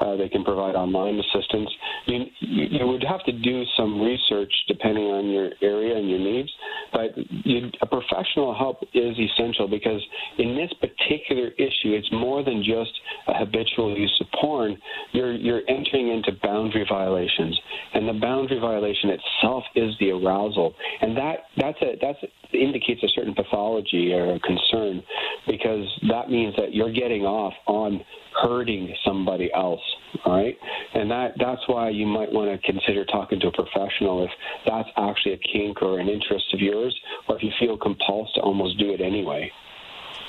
uh, 0.00 0.16
they 0.16 0.28
can 0.28 0.44
provide 0.44 0.74
online 0.74 1.18
assistance. 1.20 1.70
You, 2.06 2.24
you 2.40 2.86
would 2.86 3.04
have 3.04 3.24
to 3.24 3.32
do 3.32 3.64
some 3.76 4.00
research 4.00 4.52
depending 4.68 5.04
on 5.04 5.30
your 5.30 5.50
area 5.62 5.96
and 5.96 6.08
your 6.08 6.18
needs, 6.18 6.50
but 6.92 7.16
you, 7.16 7.70
a 7.80 7.86
professional 7.86 8.54
help 8.54 8.82
is 8.94 9.16
essential 9.18 9.68
because 9.68 10.02
in 10.38 10.56
this 10.56 10.72
particular 10.80 11.48
issue, 11.58 11.94
it's 11.94 12.10
more 12.12 12.44
than 12.44 12.62
just 12.62 12.92
a 13.28 13.34
habitual 13.38 13.96
use 13.96 14.16
of 14.20 14.26
porn. 14.40 14.76
You're 15.12 15.32
you're 15.32 15.62
entering 15.68 16.08
into 16.08 16.32
boundary 16.42 16.86
violations, 16.88 17.58
and 17.94 18.08
the 18.08 18.18
boundary 18.20 18.60
violation 18.60 19.10
itself 19.10 19.64
is 19.74 19.94
the 20.00 20.10
arousal, 20.10 20.73
and 21.00 21.16
that 21.16 21.36
that's 21.56 21.80
a 21.82 21.96
that's 22.00 22.18
indicates 22.52 23.02
a 23.02 23.08
certain 23.14 23.34
pathology 23.34 24.12
or 24.12 24.34
a 24.34 24.40
concern 24.40 25.02
because 25.46 25.86
that 26.08 26.30
means 26.30 26.54
that 26.56 26.74
you're 26.74 26.92
getting 26.92 27.22
off 27.22 27.52
on 27.66 28.00
hurting 28.42 28.94
somebody 29.04 29.50
else 29.54 29.80
all 30.24 30.36
right 30.36 30.56
and 30.94 31.10
that 31.10 31.32
that's 31.38 31.62
why 31.66 31.88
you 31.88 32.06
might 32.06 32.32
want 32.32 32.50
to 32.50 32.72
consider 32.72 33.04
talking 33.06 33.40
to 33.40 33.48
a 33.48 33.52
professional 33.52 34.24
if 34.24 34.30
that's 34.66 34.88
actually 34.96 35.32
a 35.32 35.38
kink 35.52 35.82
or 35.82 35.98
an 35.98 36.08
interest 36.08 36.44
of 36.52 36.60
yours 36.60 36.94
or 37.28 37.36
if 37.36 37.42
you 37.42 37.50
feel 37.58 37.76
compulsed 37.78 38.34
to 38.34 38.40
almost 38.40 38.78
do 38.78 38.92
it 38.92 39.00
anyway 39.00 39.50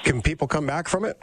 Can 0.04 0.22
people 0.22 0.48
come 0.48 0.68
back 0.68 0.88
from 0.88 1.06
it? 1.06 1.18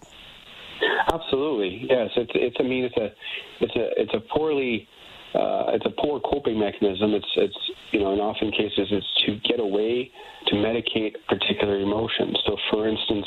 Absolutely, 1.13 1.87
yes. 1.89 2.11
It's 2.17 2.31
it's. 2.35 2.57
I 2.59 2.63
mean, 2.65 2.85
it's 2.85 2.97
a 2.97 3.13
it's 3.61 3.77
a 3.77 4.01
it's 4.01 4.15
a 4.15 4.21
poorly 4.35 4.89
uh, 5.35 5.73
it's 5.73 5.87
a 5.87 6.03
poor 6.03 6.21
coping 6.21 6.59
mechanism. 6.59 7.15
It's 7.15 7.27
it's 7.37 7.57
you 7.93 8.01
know 8.01 8.13
in 8.13 8.21
often 8.21 8.51
cases 8.51 8.89
it's 8.91 9.07
to 9.27 9.39
get 9.49 9.61
away 9.61 10.11
to 10.49 10.55
medicate 10.57 11.15
particular 11.29 11.81
emotions. 11.81 12.37
So, 12.47 12.57
for 12.71 12.89
instance, 12.89 13.27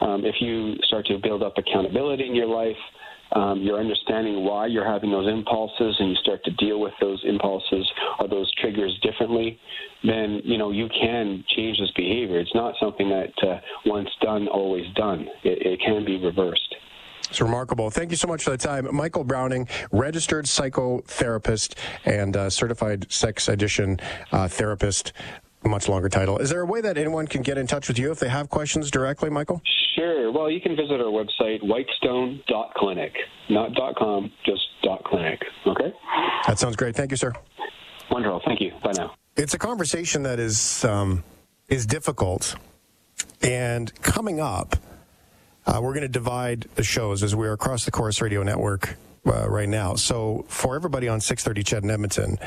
um, 0.00 0.24
if 0.24 0.36
you 0.40 0.76
start 0.84 1.06
to 1.06 1.18
build 1.18 1.42
up 1.42 1.54
accountability 1.58 2.26
in 2.26 2.34
your 2.34 2.46
life. 2.48 2.76
Um, 3.32 3.62
you're 3.62 3.80
understanding 3.80 4.44
why 4.44 4.66
you're 4.66 4.86
having 4.86 5.10
those 5.10 5.26
impulses, 5.26 5.96
and 5.98 6.10
you 6.10 6.14
start 6.16 6.44
to 6.44 6.52
deal 6.52 6.78
with 6.78 6.92
those 7.00 7.20
impulses 7.26 7.90
or 8.20 8.28
those 8.28 8.52
triggers 8.60 8.96
differently. 9.02 9.58
Then 10.04 10.40
you 10.44 10.56
know 10.56 10.70
you 10.70 10.88
can 10.88 11.42
change 11.56 11.78
this 11.80 11.90
behavior. 11.96 12.38
It's 12.38 12.54
not 12.54 12.74
something 12.78 13.08
that 13.08 13.32
uh, 13.42 13.60
once 13.86 14.10
done, 14.20 14.46
always 14.46 14.84
done. 14.94 15.26
It, 15.42 15.66
it 15.66 15.80
can 15.80 16.04
be 16.04 16.18
reversed. 16.18 16.76
It's 17.28 17.40
remarkable. 17.40 17.90
Thank 17.90 18.10
you 18.10 18.16
so 18.16 18.28
much 18.28 18.44
for 18.44 18.50
the 18.50 18.58
time. 18.58 18.88
Michael 18.94 19.24
Browning, 19.24 19.68
registered 19.90 20.44
psychotherapist 20.44 21.74
and 22.04 22.36
uh, 22.36 22.50
certified 22.50 23.10
sex 23.10 23.48
addiction 23.48 23.98
uh, 24.32 24.48
therapist. 24.48 25.12
Much 25.64 25.88
longer 25.88 26.10
title. 26.10 26.36
Is 26.38 26.50
there 26.50 26.60
a 26.60 26.66
way 26.66 26.82
that 26.82 26.98
anyone 26.98 27.26
can 27.26 27.40
get 27.40 27.56
in 27.56 27.66
touch 27.66 27.88
with 27.88 27.98
you 27.98 28.10
if 28.12 28.20
they 28.20 28.28
have 28.28 28.50
questions 28.50 28.90
directly, 28.90 29.30
Michael? 29.30 29.62
Sure. 29.94 30.30
Well, 30.30 30.50
you 30.50 30.60
can 30.60 30.76
visit 30.76 31.00
our 31.00 31.06
website, 31.06 31.62
whitestone.clinic. 31.62 33.14
Not 33.48 33.70
.com, 33.96 34.30
just 34.44 34.62
.clinic. 35.06 35.40
Okay? 35.66 35.92
That 36.46 36.58
sounds 36.58 36.76
great. 36.76 36.94
Thank 36.94 37.12
you, 37.12 37.16
sir. 37.16 37.32
Wonderful. 38.10 38.42
Thank 38.44 38.60
you. 38.60 38.72
Bye 38.82 38.92
now. 38.96 39.14
It's 39.36 39.54
a 39.54 39.58
conversation 39.58 40.22
that 40.24 40.38
is 40.38 40.84
um, 40.84 41.24
is 41.68 41.86
difficult, 41.86 42.56
and 43.42 43.92
coming 44.02 44.40
up, 44.40 44.76
uh, 45.66 45.80
we're 45.82 45.92
going 45.92 46.02
to 46.02 46.08
divide 46.08 46.66
the 46.74 46.82
shows 46.82 47.22
as 47.22 47.34
we're 47.34 47.52
across 47.52 47.84
the 47.84 47.90
Corus 47.90 48.20
Radio 48.20 48.42
Network 48.42 48.96
uh, 49.26 49.48
right 49.48 49.68
now. 49.68 49.94
So 49.94 50.44
for 50.48 50.76
everybody 50.76 51.08
on 51.08 51.20
6:30 51.20 51.64
CHED 51.64 51.84
in 51.84 51.90
Edmonton, 51.90 52.38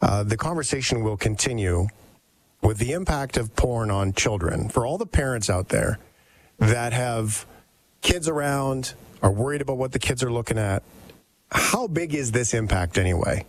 uh, 0.00 0.22
the 0.22 0.36
conversation 0.36 1.02
will 1.02 1.16
continue 1.16 1.88
with 2.62 2.78
the 2.78 2.92
impact 2.92 3.36
of 3.36 3.54
porn 3.56 3.90
on 3.90 4.12
children. 4.12 4.68
For 4.68 4.86
all 4.86 4.98
the 4.98 5.06
parents 5.06 5.48
out 5.50 5.68
there 5.68 5.98
that 6.58 6.92
have 6.92 7.46
kids 8.02 8.28
around, 8.28 8.94
are 9.22 9.32
worried 9.32 9.60
about 9.60 9.78
what 9.78 9.92
the 9.92 9.98
kids 9.98 10.22
are 10.22 10.32
looking 10.32 10.58
at, 10.58 10.82
how 11.50 11.86
big 11.86 12.14
is 12.14 12.32
this 12.32 12.54
impact 12.54 12.96
anyway? 12.96 13.44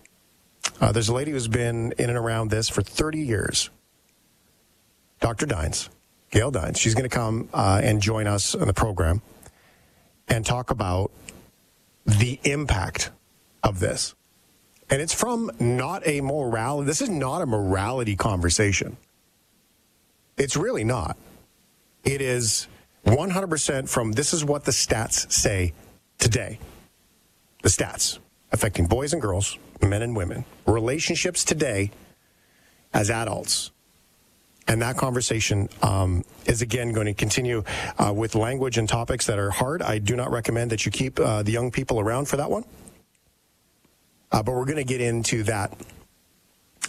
Uh, 0.79 0.91
there's 0.91 1.09
a 1.09 1.13
lady 1.13 1.31
who's 1.31 1.47
been 1.47 1.93
in 1.97 2.09
and 2.09 2.17
around 2.17 2.49
this 2.49 2.67
for 2.69 2.81
30 2.81 3.19
years. 3.19 3.69
Dr. 5.19 5.45
Dines, 5.45 5.89
Gail 6.31 6.49
Dines. 6.49 6.79
She's 6.79 6.95
going 6.95 7.09
to 7.09 7.15
come 7.15 7.49
uh, 7.53 7.81
and 7.83 8.01
join 8.01 8.25
us 8.25 8.55
on 8.55 8.67
the 8.67 8.73
program 8.73 9.21
and 10.27 10.45
talk 10.45 10.71
about 10.71 11.11
the 12.05 12.39
impact 12.43 13.11
of 13.63 13.79
this. 13.79 14.15
And 14.89 15.01
it's 15.01 15.13
from 15.13 15.51
not 15.59 16.05
a 16.07 16.21
morality, 16.21 16.85
this 16.87 17.01
is 17.01 17.09
not 17.09 17.41
a 17.41 17.45
morality 17.45 18.15
conversation. 18.15 18.97
It's 20.37 20.57
really 20.57 20.83
not. 20.83 21.17
It 22.03 22.21
is 22.21 22.67
100% 23.05 23.89
from 23.89 24.13
this 24.13 24.33
is 24.33 24.43
what 24.43 24.63
the 24.63 24.71
stats 24.71 25.31
say 25.31 25.73
today. 26.17 26.59
The 27.61 27.69
stats 27.69 28.19
affecting 28.51 28.87
boys 28.87 29.13
and 29.13 29.21
girls, 29.21 29.57
men 29.81 30.01
and 30.01 30.15
women, 30.15 30.45
relationships 30.65 31.43
today 31.43 31.91
as 32.93 33.09
adults. 33.09 33.71
And 34.67 34.81
that 34.81 34.95
conversation 34.95 35.69
um, 35.81 36.23
is 36.45 36.61
again 36.61 36.93
going 36.93 37.07
to 37.07 37.13
continue 37.13 37.63
uh, 37.97 38.13
with 38.13 38.35
language 38.35 38.77
and 38.77 38.87
topics 38.87 39.27
that 39.27 39.39
are 39.39 39.49
hard. 39.49 39.81
I 39.81 39.97
do 39.97 40.15
not 40.15 40.31
recommend 40.31 40.71
that 40.71 40.85
you 40.85 40.91
keep 40.91 41.19
uh, 41.19 41.43
the 41.43 41.51
young 41.51 41.71
people 41.71 41.99
around 41.99 42.27
for 42.27 42.37
that 42.37 42.49
one. 42.49 42.63
Uh, 44.31 44.43
but 44.43 44.53
we're 44.53 44.65
going 44.65 44.77
to 44.77 44.83
get 44.83 45.01
into 45.01 45.43
that 45.43 45.73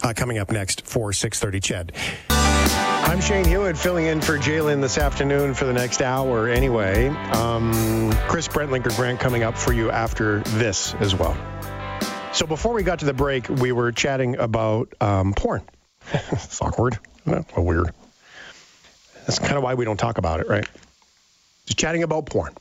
uh, 0.01 0.13
coming 0.15 0.37
up 0.37 0.51
next 0.51 0.85
for 0.85 1.11
6:30. 1.11 1.61
Ched. 1.61 1.91
I'm 3.05 3.19
Shane 3.19 3.45
Hewitt, 3.45 3.77
filling 3.77 4.05
in 4.05 4.21
for 4.21 4.37
Jalen 4.37 4.81
this 4.81 4.97
afternoon 4.97 5.53
for 5.53 5.65
the 5.65 5.73
next 5.73 6.01
hour. 6.01 6.47
Anyway, 6.47 7.09
um, 7.09 8.13
Chris 8.27 8.47
Brentlinker 8.47 8.95
Grant 8.95 9.19
coming 9.19 9.43
up 9.43 9.57
for 9.57 9.73
you 9.73 9.91
after 9.91 10.39
this 10.39 10.93
as 10.95 11.13
well. 11.13 11.35
So 12.31 12.47
before 12.47 12.73
we 12.73 12.81
got 12.81 12.99
to 12.99 13.05
the 13.05 13.13
break, 13.13 13.49
we 13.49 13.71
were 13.71 13.91
chatting 13.91 14.37
about 14.37 14.93
um, 15.01 15.33
porn. 15.33 15.61
it's 16.13 16.61
awkward. 16.61 16.97
Well, 17.25 17.45
weird. 17.57 17.91
That's 19.25 19.39
kind 19.39 19.55
of 19.55 19.63
why 19.63 19.75
we 19.75 19.85
don't 19.85 19.97
talk 19.97 20.17
about 20.17 20.41
it, 20.41 20.47
right? 20.47 20.67
Just 21.65 21.77
chatting 21.77 22.03
about 22.03 22.25
porn, 22.25 22.53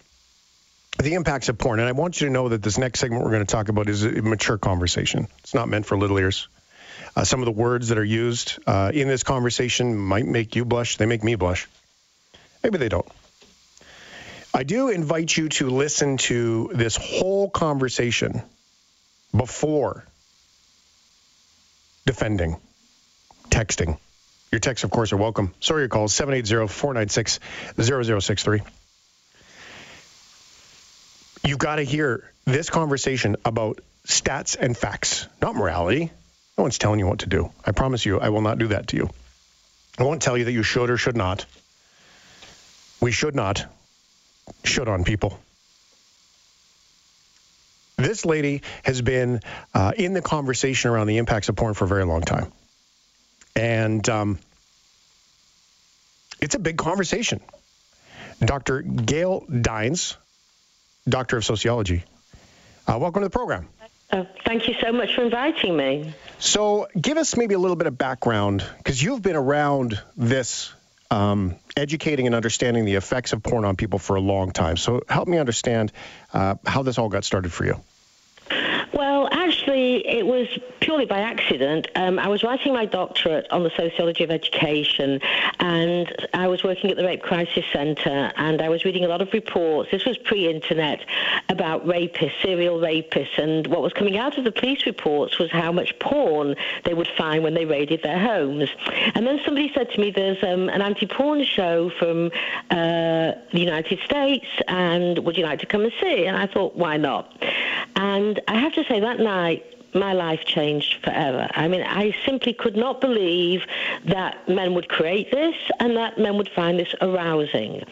the 1.02 1.14
impacts 1.14 1.48
of 1.48 1.58
porn. 1.58 1.80
And 1.80 1.88
I 1.88 1.92
want 1.92 2.20
you 2.20 2.28
to 2.28 2.32
know 2.32 2.48
that 2.48 2.62
this 2.62 2.78
next 2.78 3.00
segment 3.00 3.24
we're 3.24 3.32
going 3.32 3.44
to 3.44 3.52
talk 3.52 3.68
about 3.68 3.88
is 3.88 4.04
a 4.04 4.22
mature 4.22 4.58
conversation. 4.58 5.26
It's 5.40 5.54
not 5.54 5.68
meant 5.68 5.86
for 5.86 5.98
little 5.98 6.18
ears. 6.18 6.48
Uh, 7.16 7.24
some 7.24 7.40
of 7.40 7.46
the 7.46 7.52
words 7.52 7.88
that 7.88 7.98
are 7.98 8.04
used 8.04 8.58
uh, 8.66 8.90
in 8.94 9.08
this 9.08 9.22
conversation 9.22 9.96
might 9.96 10.24
make 10.24 10.54
you 10.56 10.64
blush. 10.64 10.96
They 10.96 11.06
make 11.06 11.24
me 11.24 11.34
blush. 11.34 11.68
Maybe 12.62 12.78
they 12.78 12.88
don't. 12.88 13.06
I 14.54 14.62
do 14.62 14.90
invite 14.90 15.36
you 15.36 15.48
to 15.48 15.70
listen 15.70 16.18
to 16.18 16.70
this 16.74 16.96
whole 16.96 17.50
conversation 17.50 18.42
before 19.34 20.04
defending, 22.06 22.56
texting, 23.50 23.98
Your 24.52 24.60
texts, 24.60 24.84
of 24.84 24.90
course, 24.90 25.14
are 25.14 25.16
welcome. 25.16 25.54
Sorry, 25.60 25.82
your 25.82 25.88
calls 25.88 26.12
780 26.14 26.68
496 26.68 27.40
0063. 27.80 28.60
You 31.44 31.56
got 31.56 31.76
to 31.76 31.82
hear 31.82 32.30
this 32.44 32.68
conversation 32.68 33.36
about 33.46 33.80
stats 34.06 34.56
and 34.60 34.76
facts, 34.76 35.26
not 35.40 35.56
morality. 35.56 36.12
No 36.58 36.62
one's 36.62 36.76
telling 36.76 36.98
you 36.98 37.06
what 37.06 37.20
to 37.20 37.28
do. 37.30 37.50
I 37.64 37.72
promise 37.72 38.04
you, 38.04 38.20
I 38.20 38.28
will 38.28 38.42
not 38.42 38.58
do 38.58 38.68
that 38.68 38.88
to 38.88 38.96
you. 38.96 39.08
I 39.98 40.02
won't 40.02 40.20
tell 40.20 40.36
you 40.36 40.44
that 40.44 40.52
you 40.52 40.62
should 40.62 40.90
or 40.90 40.98
should 40.98 41.16
not. 41.16 41.46
We 43.00 43.10
should 43.10 43.34
not 43.34 43.64
should 44.64 44.86
on 44.86 45.04
people. 45.04 45.38
This 47.96 48.26
lady 48.26 48.62
has 48.82 49.00
been 49.00 49.40
uh, 49.72 49.92
in 49.96 50.12
the 50.12 50.22
conversation 50.22 50.90
around 50.90 51.06
the 51.06 51.18
impacts 51.18 51.48
of 51.48 51.56
porn 51.56 51.72
for 51.72 51.84
a 51.84 51.88
very 51.88 52.04
long 52.04 52.20
time. 52.20 52.52
And 53.54 54.08
um, 54.08 54.38
it's 56.40 56.54
a 56.54 56.58
big 56.58 56.78
conversation. 56.78 57.40
Dr. 58.40 58.82
Gail 58.82 59.40
Dines, 59.40 60.16
Doctor 61.08 61.36
of 61.36 61.44
Sociology, 61.44 62.04
uh, 62.86 62.98
welcome 62.98 63.22
to 63.22 63.26
the 63.26 63.30
program. 63.30 63.68
Uh, 64.10 64.24
thank 64.44 64.68
you 64.68 64.74
so 64.80 64.92
much 64.92 65.14
for 65.14 65.24
inviting 65.24 65.76
me. 65.76 66.12
So, 66.38 66.88
give 67.00 67.16
us 67.16 67.36
maybe 67.36 67.54
a 67.54 67.58
little 67.58 67.76
bit 67.76 67.86
of 67.86 67.96
background 67.96 68.64
because 68.78 69.02
you've 69.02 69.22
been 69.22 69.36
around 69.36 69.98
this 70.16 70.72
um, 71.10 71.54
educating 71.76 72.26
and 72.26 72.34
understanding 72.34 72.84
the 72.84 72.96
effects 72.96 73.32
of 73.32 73.42
porn 73.42 73.64
on 73.64 73.76
people 73.76 73.98
for 73.98 74.16
a 74.16 74.20
long 74.20 74.50
time. 74.50 74.76
So, 74.76 75.02
help 75.08 75.28
me 75.28 75.38
understand 75.38 75.92
uh, 76.34 76.56
how 76.66 76.82
this 76.82 76.98
all 76.98 77.08
got 77.08 77.24
started 77.24 77.52
for 77.52 77.64
you. 77.64 77.80
It 80.04 80.26
was 80.26 80.48
purely 80.80 81.06
by 81.06 81.20
accident. 81.20 81.86
Um, 81.94 82.18
I 82.18 82.26
was 82.26 82.42
writing 82.42 82.72
my 82.72 82.86
doctorate 82.86 83.46
on 83.50 83.62
the 83.62 83.70
sociology 83.70 84.24
of 84.24 84.30
education, 84.30 85.20
and 85.60 86.28
I 86.34 86.48
was 86.48 86.64
working 86.64 86.90
at 86.90 86.96
the 86.96 87.04
Rape 87.04 87.22
Crisis 87.22 87.64
Centre, 87.72 88.32
and 88.36 88.60
I 88.60 88.68
was 88.68 88.84
reading 88.84 89.04
a 89.04 89.08
lot 89.08 89.22
of 89.22 89.32
reports. 89.32 89.90
This 89.92 90.04
was 90.04 90.18
pre-internet 90.18 91.04
about 91.48 91.86
rapists, 91.86 92.42
serial 92.42 92.78
rapists, 92.80 93.38
and 93.38 93.66
what 93.68 93.80
was 93.80 93.92
coming 93.92 94.16
out 94.16 94.36
of 94.38 94.44
the 94.44 94.50
police 94.50 94.86
reports 94.86 95.38
was 95.38 95.50
how 95.52 95.70
much 95.70 95.96
porn 96.00 96.56
they 96.84 96.94
would 96.94 97.08
find 97.16 97.44
when 97.44 97.54
they 97.54 97.64
raided 97.64 98.02
their 98.02 98.18
homes. 98.18 98.68
And 99.14 99.24
then 99.26 99.40
somebody 99.44 99.70
said 99.72 99.90
to 99.92 100.00
me, 100.00 100.10
"There's 100.10 100.42
um, 100.42 100.68
an 100.68 100.82
anti-porn 100.82 101.44
show 101.44 101.90
from 101.90 102.26
uh, 102.70 103.38
the 103.52 103.60
United 103.60 104.00
States, 104.00 104.46
and 104.66 105.18
would 105.20 105.36
you 105.36 105.44
like 105.44 105.60
to 105.60 105.66
come 105.66 105.82
and 105.82 105.92
see?" 106.00 106.26
And 106.26 106.36
I 106.36 106.46
thought, 106.46 106.74
"Why 106.74 106.96
not?" 106.96 107.40
And 107.94 108.40
I 108.48 108.58
have 108.58 108.72
to 108.74 108.84
say 108.84 108.98
that 108.98 109.20
night 109.20 109.64
my 109.94 110.12
life 110.12 110.44
changed 110.44 111.02
forever. 111.04 111.48
I 111.54 111.68
mean, 111.68 111.82
I 111.82 112.14
simply 112.24 112.52
could 112.52 112.76
not 112.76 113.00
believe 113.00 113.64
that 114.06 114.48
men 114.48 114.74
would 114.74 114.88
create 114.88 115.30
this 115.30 115.54
and 115.80 115.96
that 115.96 116.18
men 116.18 116.36
would 116.36 116.48
find 116.48 116.78
this 116.78 116.94
arousing. 117.00 117.84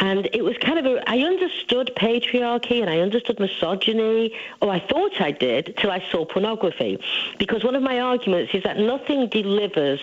And 0.00 0.28
it 0.32 0.44
was 0.44 0.56
kind 0.58 0.78
of 0.78 0.86
a, 0.86 1.10
I 1.10 1.20
understood 1.20 1.92
patriarchy 1.96 2.80
and 2.80 2.88
I 2.88 3.00
understood 3.00 3.40
misogyny, 3.40 4.32
or 4.60 4.70
I 4.70 4.80
thought 4.80 5.20
I 5.20 5.32
did, 5.32 5.74
till 5.76 5.90
I 5.90 6.04
saw 6.10 6.24
pornography. 6.24 7.00
Because 7.38 7.64
one 7.64 7.74
of 7.74 7.82
my 7.82 8.00
arguments 8.00 8.54
is 8.54 8.62
that 8.62 8.78
nothing 8.78 9.28
delivers 9.28 10.00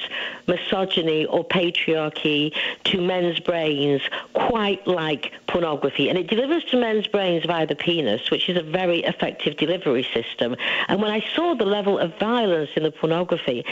misogyny 0.48 1.26
or 1.26 1.46
patriarchy 1.46 2.54
to 2.86 3.02
men's 3.02 3.40
brains 3.40 4.02
quite 4.34 4.86
like 4.88 5.32
pornography. 5.48 6.10
And 6.10 6.18
it 6.18 6.28
delivers 6.28 6.64
to 6.66 6.78
men's 6.78 7.08
brains 7.08 7.46
via 7.46 7.66
the 7.66 7.76
penis, 7.76 8.30
which 8.30 8.50
is 8.50 8.58
a 8.58 8.64
very 8.64 9.00
effective 9.04 9.58
delivery 9.58 10.06
system. 10.14 10.56
And 10.88 11.02
when 11.02 11.12
I 11.12 11.26
saw 11.34 11.45
saw 11.46 11.54
the 11.54 11.66
level 11.66 12.00
of 12.00 12.18
violence 12.18 12.72
in 12.76 12.84
the 12.84 12.92
pornography, 12.92 13.64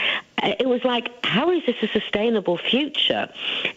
uh, 0.42 0.54
it 0.60 0.68
was 0.68 0.84
like, 0.84 1.10
how 1.24 1.50
is 1.50 1.62
this 1.66 1.76
a 1.82 1.88
sustainable 1.88 2.56
future? 2.56 3.28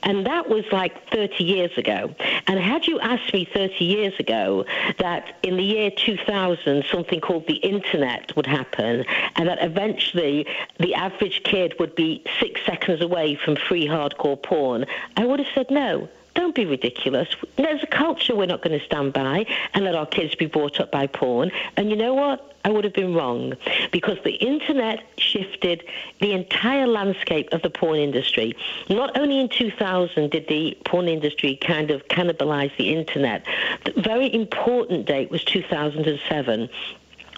And 0.03 0.25
that 0.25 0.49
was 0.49 0.65
like 0.71 1.09
30 1.09 1.43
years 1.43 1.75
ago. 1.77 2.13
And 2.45 2.59
had 2.59 2.85
you 2.85 2.99
asked 2.99 3.33
me 3.33 3.45
30 3.51 3.83
years 3.83 4.13
ago 4.19 4.65
that 4.99 5.37
in 5.43 5.57
the 5.57 5.63
year 5.63 5.89
2000 5.91 6.85
something 6.91 7.19
called 7.21 7.47
the 7.47 7.55
internet 7.55 8.35
would 8.35 8.45
happen 8.45 9.03
and 9.35 9.47
that 9.47 9.57
eventually 9.61 10.45
the 10.79 10.93
average 10.93 11.41
kid 11.43 11.73
would 11.79 11.95
be 11.95 12.23
six 12.39 12.61
seconds 12.65 13.01
away 13.01 13.35
from 13.35 13.55
free 13.55 13.87
hardcore 13.87 14.41
porn, 14.41 14.85
I 15.15 15.25
would 15.25 15.39
have 15.39 15.49
said 15.55 15.71
no 15.71 16.07
don't 16.37 16.53
be 16.53 16.65
ridiculous. 16.65 17.27
There's 17.55 17.81
a 17.81 17.87
culture 17.87 18.35
we're 18.35 18.45
not 18.45 18.61
going 18.61 18.77
to 18.79 18.85
stand 18.85 19.11
by 19.11 19.47
and 19.73 19.83
let 19.83 19.95
our 19.95 20.05
kids 20.05 20.35
be 20.35 20.45
brought 20.45 20.79
up 20.79 20.91
by 20.91 21.07
porn. 21.07 21.51
And 21.75 21.89
you 21.89 21.95
know 21.95 22.13
what? 22.13 22.53
I 22.63 22.69
would 22.69 22.83
have 22.83 22.93
been 22.93 23.15
wrong 23.15 23.55
because 23.91 24.17
the 24.23 24.33
internet 24.33 25.03
shifted 25.17 25.83
the 26.19 26.33
entire 26.33 26.85
landscape 26.85 27.49
of 27.53 27.63
the 27.63 27.71
porn 27.71 27.97
industry. 27.97 28.55
Not 28.87 29.17
only 29.17 29.39
in 29.39 29.49
2000 29.49 30.29
did 30.29 30.47
the 30.47 30.77
porn 30.85 31.07
industry 31.07 31.55
kind 31.55 31.89
of 31.89 32.07
cannibalize 32.07 32.75
the 32.77 32.93
internet, 32.93 33.43
the 33.85 33.99
very 33.99 34.31
important 34.31 35.07
date 35.07 35.31
was 35.31 35.43
2007 35.43 36.69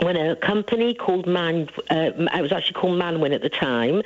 when 0.01 0.15
a 0.15 0.35
company 0.37 0.93
called 0.93 1.27
Man, 1.27 1.69
uh, 1.91 2.11
it 2.15 2.41
was 2.41 2.51
actually 2.51 2.73
called 2.73 2.99
Manwin 2.99 3.33
at 3.33 3.41
the 3.41 3.49
time, 3.49 4.01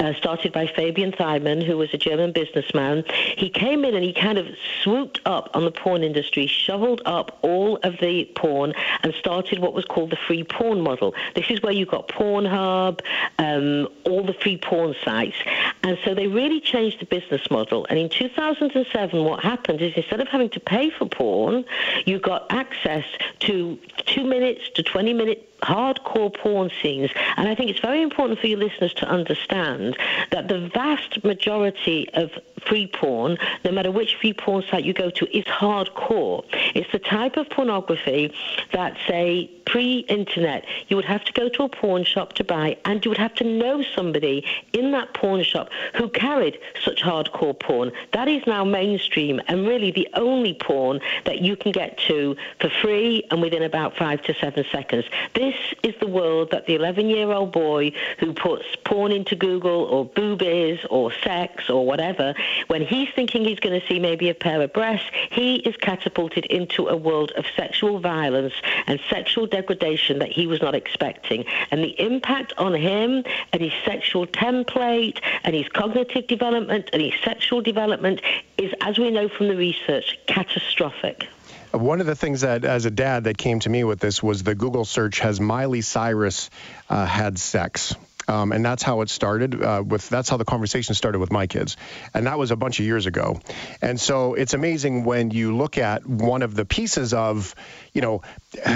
uh, 0.00 0.14
started 0.14 0.52
by 0.52 0.66
Fabian 0.66 1.12
Thylmann, 1.12 1.60
who 1.60 1.76
was 1.76 1.92
a 1.92 1.98
German 1.98 2.32
businessman. 2.32 3.04
He 3.36 3.50
came 3.50 3.84
in 3.84 3.94
and 3.94 4.04
he 4.04 4.12
kind 4.12 4.38
of 4.38 4.46
swooped 4.82 5.20
up 5.26 5.50
on 5.54 5.64
the 5.64 5.70
porn 5.70 6.04
industry, 6.04 6.46
shoveled 6.46 7.02
up 7.04 7.38
all 7.42 7.78
of 7.82 7.98
the 8.00 8.24
porn, 8.36 8.74
and 9.02 9.12
started 9.14 9.58
what 9.58 9.74
was 9.74 9.84
called 9.84 10.10
the 10.10 10.18
free 10.26 10.44
porn 10.44 10.80
model. 10.80 11.14
This 11.34 11.46
is 11.50 11.62
where 11.62 11.72
you 11.72 11.84
got 11.84 12.08
Pornhub, 12.08 13.00
um, 13.38 13.88
all 14.04 14.24
the 14.24 14.34
free 14.34 14.56
porn 14.56 14.94
sites. 15.04 15.36
And 15.82 15.98
so 16.04 16.14
they 16.14 16.28
really 16.28 16.60
changed 16.60 17.00
the 17.00 17.06
business 17.06 17.50
model. 17.50 17.86
And 17.90 17.98
in 17.98 18.08
2007, 18.08 19.24
what 19.24 19.42
happened 19.42 19.80
is 19.80 19.92
instead 19.96 20.20
of 20.20 20.28
having 20.28 20.50
to 20.50 20.60
pay 20.60 20.90
for 20.90 21.08
porn, 21.08 21.64
you 22.06 22.20
got 22.20 22.52
access 22.52 23.04
to 23.40 23.78
two 24.06 24.24
minutes 24.24 24.70
to 24.74 24.82
20 24.82 25.12
minute 25.12 25.47
hardcore 25.62 26.34
porn 26.34 26.70
scenes. 26.82 27.10
And 27.36 27.48
I 27.48 27.54
think 27.54 27.70
it's 27.70 27.80
very 27.80 28.02
important 28.02 28.38
for 28.40 28.46
your 28.46 28.58
listeners 28.58 28.94
to 28.94 29.08
understand 29.08 29.96
that 30.30 30.48
the 30.48 30.68
vast 30.68 31.24
majority 31.24 32.08
of 32.14 32.30
free 32.66 32.86
porn, 32.86 33.38
no 33.64 33.70
matter 33.72 33.90
which 33.90 34.16
free 34.16 34.32
porn 34.32 34.64
site 34.70 34.84
you 34.84 34.92
go 34.92 35.10
to, 35.10 35.36
is 35.36 35.44
hardcore. 35.44 36.44
It's 36.74 36.90
the 36.92 36.98
type 36.98 37.36
of 37.36 37.48
pornography 37.50 38.32
that, 38.72 38.96
say, 39.06 39.50
pre-internet, 39.64 40.64
you 40.88 40.96
would 40.96 41.04
have 41.04 41.24
to 41.24 41.32
go 41.32 41.48
to 41.48 41.62
a 41.64 41.68
porn 41.68 42.02
shop 42.02 42.32
to 42.34 42.44
buy, 42.44 42.76
and 42.84 43.04
you 43.04 43.10
would 43.10 43.18
have 43.18 43.34
to 43.34 43.44
know 43.44 43.82
somebody 43.94 44.44
in 44.72 44.92
that 44.92 45.12
porn 45.12 45.42
shop 45.42 45.68
who 45.94 46.08
carried 46.08 46.58
such 46.82 47.02
hardcore 47.02 47.58
porn. 47.58 47.92
That 48.12 48.28
is 48.28 48.42
now 48.46 48.64
mainstream 48.64 49.40
and 49.46 49.66
really 49.66 49.90
the 49.90 50.08
only 50.14 50.54
porn 50.54 51.00
that 51.26 51.42
you 51.42 51.54
can 51.54 51.72
get 51.72 51.98
to 52.08 52.34
for 52.60 52.70
free 52.70 53.24
and 53.30 53.42
within 53.42 53.62
about 53.62 53.96
five 53.96 54.22
to 54.22 54.34
seven 54.34 54.64
seconds. 54.72 55.04
This 55.34 55.47
is 55.82 55.94
the 56.00 56.06
world 56.06 56.50
that 56.50 56.66
the 56.66 56.76
11-year-old 56.76 57.52
boy 57.52 57.92
who 58.18 58.32
puts 58.32 58.64
porn 58.84 59.12
into 59.12 59.36
Google 59.36 59.84
or 59.84 60.04
boobies 60.04 60.80
or 60.90 61.12
sex 61.12 61.68
or 61.68 61.86
whatever, 61.86 62.34
when 62.68 62.82
he's 62.82 63.08
thinking 63.14 63.44
he's 63.44 63.60
going 63.60 63.78
to 63.78 63.86
see 63.86 63.98
maybe 63.98 64.28
a 64.28 64.34
pair 64.34 64.60
of 64.62 64.72
breasts, 64.72 65.08
he 65.30 65.56
is 65.56 65.76
catapulted 65.76 66.46
into 66.46 66.88
a 66.88 66.96
world 66.96 67.32
of 67.36 67.44
sexual 67.56 68.00
violence 68.00 68.54
and 68.86 69.00
sexual 69.10 69.46
degradation 69.46 70.18
that 70.18 70.30
he 70.30 70.46
was 70.46 70.60
not 70.60 70.74
expecting. 70.74 71.44
And 71.70 71.82
the 71.82 72.00
impact 72.00 72.52
on 72.58 72.74
him 72.74 73.24
and 73.52 73.62
his 73.62 73.72
sexual 73.84 74.26
template 74.26 75.20
and 75.44 75.54
his 75.54 75.68
cognitive 75.68 76.26
development 76.26 76.90
and 76.92 77.02
his 77.02 77.14
sexual 77.24 77.60
development 77.60 78.20
is, 78.56 78.72
as 78.80 78.98
we 78.98 79.10
know 79.10 79.28
from 79.28 79.48
the 79.48 79.56
research, 79.56 80.18
catastrophic. 80.26 81.26
One 81.72 82.00
of 82.00 82.06
the 82.06 82.14
things 82.14 82.40
that, 82.42 82.64
as 82.64 82.86
a 82.86 82.90
dad, 82.90 83.24
that 83.24 83.36
came 83.36 83.60
to 83.60 83.68
me 83.68 83.84
with 83.84 84.00
this 84.00 84.22
was 84.22 84.42
the 84.42 84.54
Google 84.54 84.84
search 84.84 85.20
has 85.20 85.40
Miley 85.40 85.82
Cyrus 85.82 86.50
uh, 86.88 87.04
had 87.04 87.38
sex? 87.38 87.94
Um, 88.28 88.52
and 88.52 88.64
that's 88.64 88.82
how 88.82 89.00
it 89.00 89.08
started. 89.08 89.60
Uh, 89.62 89.82
with 89.84 90.06
that's 90.08 90.28
how 90.28 90.36
the 90.36 90.44
conversation 90.44 90.94
started 90.94 91.18
with 91.18 91.32
my 91.32 91.46
kids, 91.46 91.78
and 92.12 92.26
that 92.26 92.38
was 92.38 92.50
a 92.50 92.56
bunch 92.56 92.78
of 92.78 92.84
years 92.84 93.06
ago. 93.06 93.40
And 93.80 93.98
so 93.98 94.34
it's 94.34 94.52
amazing 94.52 95.04
when 95.04 95.30
you 95.30 95.56
look 95.56 95.78
at 95.78 96.06
one 96.06 96.42
of 96.42 96.54
the 96.54 96.66
pieces 96.66 97.14
of, 97.14 97.54
you 97.94 98.02
know, 98.02 98.20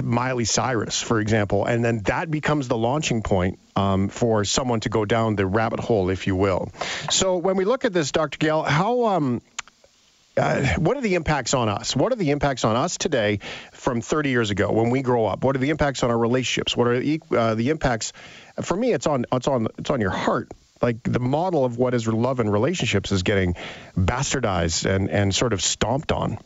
Miley 0.03 0.47
Cyrus, 0.47 1.03
for 1.03 1.21
example, 1.21 1.67
and 1.67 1.85
then 1.85 1.99
that 2.05 2.31
becomes 2.31 2.67
the 2.69 2.79
launching 2.79 3.23
point 3.23 3.59
um, 3.77 4.09
for 4.09 4.45
someone 4.45 4.81
to 4.81 4.89
go 4.89 5.05
down 5.05 5.37
the 5.37 5.47
rabbit 5.47 5.81
hole, 5.81 6.09
if 6.09 6.27
you 6.27 6.35
will. 6.35 6.71
So 7.11 7.37
when 7.37 7.57
we 7.57 7.67
look 7.67 7.85
at 7.85 7.93
this, 7.93 8.11
Dr. 8.11 8.39
Gail, 8.39 8.63
how 8.63 9.05
um, 9.05 9.43
uh, 10.37 10.67
what 10.79 10.97
are 10.97 11.01
the 11.01 11.15
impacts 11.15 11.55
on 11.55 11.69
us? 11.69 11.95
What 11.95 12.13
are 12.13 12.17
the 12.17 12.31
impacts 12.31 12.65
on 12.65 12.77
us 12.77 12.97
today 12.97 13.41
from 13.73 14.01
30 14.01 14.31
years 14.31 14.51
ago 14.51 14.73
when 14.73 14.91
we 14.91 15.03
grow 15.03 15.27
up? 15.27 15.45
What 15.45 15.57
are 15.57 15.59
the 15.59 15.71
impacts 15.71 16.03
on 16.03 16.11
our 16.11 16.19
relationships? 16.19 16.77
What 16.77 16.89
are 16.89 17.01
the, 17.01 17.21
uh, 17.31 17.55
the 17.55 17.71
impacts? 17.71 18.13
For 18.63 18.77
me, 18.77 18.93
it's 18.93 19.07
on 19.07 19.27
it's 19.33 19.49
on 19.49 19.69
it's 19.79 19.91
on 19.91 20.01
your 20.01 20.11
heart. 20.11 20.51
Like 20.81 21.03
the 21.03 21.21
model 21.21 21.65
of 21.65 21.79
what 21.79 21.95
is 21.95 22.09
love 22.09 22.41
and 22.41 22.53
relationships 22.53 23.13
is 23.13 23.23
getting 23.23 23.55
bastardized 23.97 24.85
and 24.85 25.11
and 25.11 25.35
sort 25.35 25.53
of 25.53 25.63
stomped 25.63 26.13
on. 26.13 26.39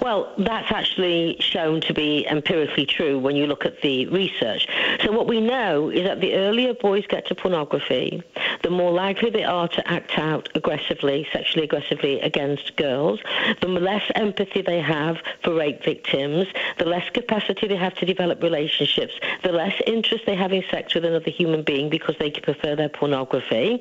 Well, 0.00 0.32
that's 0.36 0.72
actually 0.72 1.36
shown 1.38 1.80
to 1.82 1.94
be 1.94 2.26
empirically 2.26 2.86
true 2.86 3.20
when 3.20 3.36
you 3.36 3.46
look 3.46 3.64
at 3.64 3.80
the 3.82 4.06
research. 4.06 4.66
So 5.04 5.12
what 5.12 5.28
we 5.28 5.40
know 5.40 5.90
is 5.90 6.04
that 6.04 6.20
the 6.20 6.34
earlier 6.34 6.74
boys 6.74 7.06
get 7.06 7.26
to 7.28 7.36
pornography, 7.36 8.20
the 8.62 8.70
more 8.70 8.90
likely 8.90 9.30
they 9.30 9.44
are 9.44 9.68
to 9.68 9.88
act 9.88 10.18
out 10.18 10.48
aggressively, 10.56 11.28
sexually 11.32 11.64
aggressively 11.64 12.20
against 12.20 12.74
girls, 12.76 13.20
the 13.60 13.68
less 13.68 14.02
empathy 14.16 14.62
they 14.62 14.80
have 14.80 15.18
for 15.44 15.54
rape 15.54 15.84
victims, 15.84 16.48
the 16.78 16.84
less 16.84 17.08
capacity 17.10 17.68
they 17.68 17.76
have 17.76 17.94
to 17.94 18.04
develop 18.04 18.42
relationships, 18.42 19.14
the 19.44 19.52
less 19.52 19.80
interest 19.86 20.26
they 20.26 20.34
have 20.34 20.52
in 20.52 20.64
sex 20.68 20.94
with 20.94 21.04
another 21.04 21.30
human 21.30 21.62
being 21.62 21.88
because 21.88 22.16
they 22.18 22.30
prefer 22.30 22.74
their 22.74 22.88
pornography, 22.88 23.80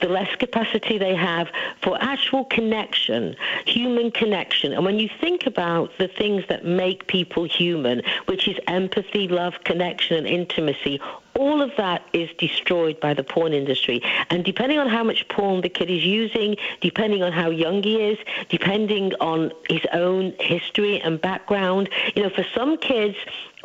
the 0.00 0.08
less 0.08 0.34
capacity 0.36 0.96
they 0.96 1.14
have 1.14 1.48
for 1.82 2.02
actual 2.02 2.46
connection, 2.46 3.36
human 3.66 4.10
connection. 4.10 4.72
And 4.72 4.84
when 4.84 4.98
you 4.98 5.10
think 5.20 5.46
about 5.46 5.90
the 5.98 6.08
things 6.08 6.44
that 6.48 6.64
make 6.64 7.06
people 7.06 7.44
human, 7.44 8.02
which 8.26 8.48
is 8.48 8.56
empathy, 8.66 9.28
love, 9.28 9.54
connection, 9.64 10.16
and 10.16 10.26
intimacy, 10.26 11.00
all 11.38 11.62
of 11.62 11.70
that 11.76 12.02
is 12.12 12.28
destroyed 12.38 12.98
by 13.00 13.14
the 13.14 13.22
porn 13.22 13.52
industry. 13.52 14.02
And 14.28 14.44
depending 14.44 14.78
on 14.78 14.88
how 14.88 15.04
much 15.04 15.26
porn 15.28 15.60
the 15.60 15.68
kid 15.68 15.88
is 15.88 16.04
using, 16.04 16.56
depending 16.80 17.22
on 17.22 17.32
how 17.32 17.50
young 17.50 17.82
he 17.82 18.02
is, 18.02 18.18
depending 18.48 19.12
on 19.20 19.52
his 19.68 19.82
own 19.92 20.34
history 20.40 21.00
and 21.00 21.20
background, 21.20 21.88
you 22.16 22.22
know, 22.24 22.30
for 22.30 22.44
some 22.54 22.76
kids, 22.76 23.16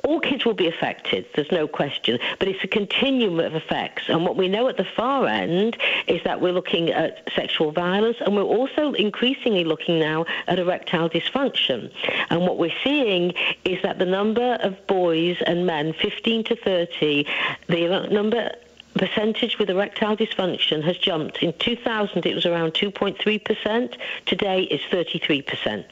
all 0.05 0.19
kids 0.19 0.43
will 0.43 0.53
be 0.53 0.67
affected, 0.67 1.25
there's 1.33 1.51
no 1.51 1.65
question, 1.67 2.19
but 2.37 2.49
it's 2.49 2.63
a 2.63 2.67
continuum 2.67 3.39
of 3.39 3.55
effects. 3.55 4.03
And 4.09 4.25
what 4.25 4.35
we 4.35 4.49
know 4.49 4.67
at 4.67 4.75
the 4.75 4.83
far 4.83 5.27
end 5.27 5.77
is 6.07 6.21
that 6.23 6.41
we're 6.41 6.51
looking 6.51 6.89
at 6.89 7.29
sexual 7.33 7.71
violence 7.71 8.17
and 8.19 8.35
we're 8.35 8.43
also 8.43 8.91
increasingly 8.93 9.63
looking 9.63 9.99
now 9.99 10.25
at 10.47 10.59
erectile 10.59 11.09
dysfunction. 11.09 11.89
And 12.29 12.41
what 12.41 12.57
we're 12.57 12.77
seeing 12.83 13.33
is 13.63 13.81
that 13.83 13.97
the 13.97 14.05
number 14.05 14.57
of 14.61 14.75
boys 14.87 15.37
and 15.45 15.65
men, 15.65 15.93
15 15.93 16.43
to 16.45 16.55
30, 16.57 17.25
the 17.67 18.07
number 18.11 18.51
percentage 18.95 19.57
with 19.57 19.69
erectile 19.69 20.17
dysfunction 20.17 20.83
has 20.83 20.97
jumped. 20.97 21.41
In 21.41 21.53
2000, 21.59 22.25
it 22.25 22.35
was 22.35 22.45
around 22.45 22.73
2.3%. 22.73 23.97
Today, 24.25 24.63
it's 24.63 24.83
33%. 24.85 25.85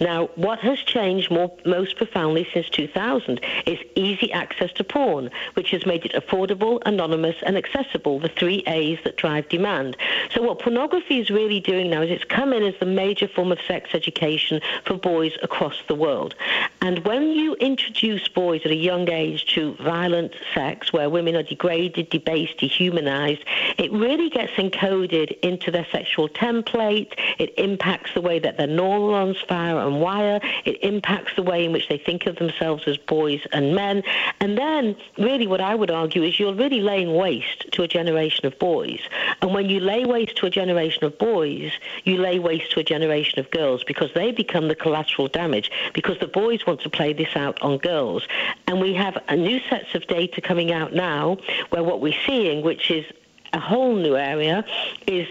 Now, 0.00 0.26
what 0.34 0.58
has 0.60 0.78
changed 0.78 1.30
more, 1.30 1.56
most 1.64 1.96
profoundly 1.96 2.46
since 2.52 2.68
2000 2.70 3.40
is 3.66 3.78
easy 3.94 4.32
access 4.32 4.72
to 4.72 4.84
porn, 4.84 5.30
which 5.54 5.70
has 5.70 5.86
made 5.86 6.04
it 6.04 6.12
affordable, 6.12 6.80
anonymous, 6.84 7.36
and 7.44 7.56
accessible, 7.56 8.18
the 8.18 8.28
three 8.28 8.62
A's 8.66 8.98
that 9.04 9.16
drive 9.16 9.48
demand. 9.48 9.96
So 10.32 10.42
what 10.42 10.58
pornography 10.58 11.20
is 11.20 11.30
really 11.30 11.60
doing 11.60 11.90
now 11.90 12.02
is 12.02 12.10
it's 12.10 12.24
come 12.24 12.52
in 12.52 12.62
as 12.62 12.74
the 12.78 12.86
major 12.86 13.28
form 13.28 13.52
of 13.52 13.58
sex 13.66 13.90
education 13.94 14.60
for 14.84 14.94
boys 14.94 15.32
across 15.42 15.76
the 15.88 15.94
world. 15.94 16.34
And 16.82 17.04
when 17.04 17.30
you 17.32 17.54
introduce 17.54 18.28
boys 18.28 18.62
at 18.64 18.70
a 18.70 18.76
young 18.76 19.08
age 19.08 19.46
to 19.54 19.74
violent 19.76 20.34
sex, 20.54 20.92
where 20.92 21.08
women 21.08 21.36
are 21.36 21.42
degraded, 21.42 22.10
debased, 22.10 22.58
dehumanized, 22.58 23.42
it 23.78 23.90
really 23.92 24.30
gets 24.30 24.52
encoded 24.52 25.38
into 25.40 25.70
their 25.70 25.86
sexual 25.90 26.28
template. 26.28 27.12
It 27.38 27.54
impacts 27.58 28.14
the 28.14 28.20
way 28.20 28.38
that 28.38 28.56
their 28.56 28.66
neurons 28.66 29.40
fire 29.48 29.78
and 29.86 30.00
wire. 30.00 30.40
It 30.64 30.82
impacts 30.82 31.34
the 31.36 31.42
way 31.42 31.64
in 31.64 31.72
which 31.72 31.88
they 31.88 31.98
think 31.98 32.26
of 32.26 32.36
themselves 32.36 32.84
as 32.86 32.96
boys 32.96 33.40
and 33.52 33.74
men. 33.74 34.02
And 34.40 34.56
then, 34.56 34.96
really, 35.18 35.46
what 35.46 35.60
I 35.60 35.74
would 35.74 35.90
argue 35.90 36.22
is 36.22 36.38
you're 36.38 36.54
really 36.54 36.80
laying 36.80 37.14
waste 37.14 37.70
to 37.72 37.82
a 37.82 37.88
generation 37.88 38.46
of 38.46 38.58
boys. 38.58 39.00
And 39.42 39.54
when 39.54 39.68
you 39.68 39.80
lay 39.80 40.04
waste 40.04 40.36
to 40.36 40.46
a 40.46 40.50
generation 40.50 41.04
of 41.04 41.18
boys, 41.18 41.72
you 42.04 42.16
lay 42.16 42.38
waste 42.38 42.72
to 42.72 42.80
a 42.80 42.84
generation 42.84 43.38
of 43.38 43.50
girls 43.50 43.84
because 43.84 44.10
they 44.14 44.32
become 44.32 44.68
the 44.68 44.74
collateral 44.74 45.28
damage 45.28 45.70
because 45.94 46.18
the 46.18 46.26
boys 46.26 46.66
want 46.66 46.80
to 46.80 46.90
play 46.90 47.12
this 47.12 47.36
out 47.36 47.60
on 47.62 47.78
girls. 47.78 48.26
And 48.66 48.80
we 48.80 48.94
have 48.94 49.16
a 49.28 49.36
new 49.36 49.60
sets 49.68 49.94
of 49.94 50.06
data 50.06 50.40
coming 50.40 50.72
out 50.72 50.92
now 50.92 51.38
where 51.70 51.82
what 51.82 52.00
we're 52.00 52.20
seeing, 52.26 52.62
which 52.62 52.90
is 52.90 53.04
a 53.52 53.60
whole 53.60 53.94
new 53.94 54.16
area, 54.16 54.64
is 55.06 55.28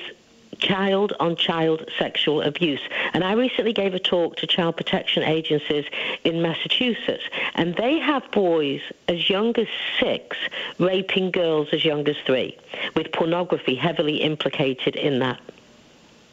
child 0.60 1.14
on 1.20 1.36
child 1.36 1.90
sexual 1.98 2.42
abuse. 2.42 2.82
And 3.14 3.24
I 3.24 3.34
recently 3.34 3.74
gave 3.74 3.94
a 3.94 4.00
talk 4.00 4.38
to 4.38 4.48
child 4.48 4.78
protection 4.78 5.24
agencies 5.24 5.86
in 6.24 6.42
Massachusetts, 6.42 7.24
and 7.54 7.76
they 7.76 8.00
have 8.00 8.30
boys 8.32 8.82
as 9.08 9.30
young 9.30 9.58
as 9.58 9.68
six 10.00 10.38
raping 10.80 11.32
girls 11.32 11.70
as 11.72 11.84
young 11.84 12.08
as 12.08 12.18
three, 12.26 12.58
with 12.96 13.12
pornography 13.12 13.76
heavily 13.76 14.18
implicated 14.18 14.96
in 14.96 15.20
that. 15.20 15.40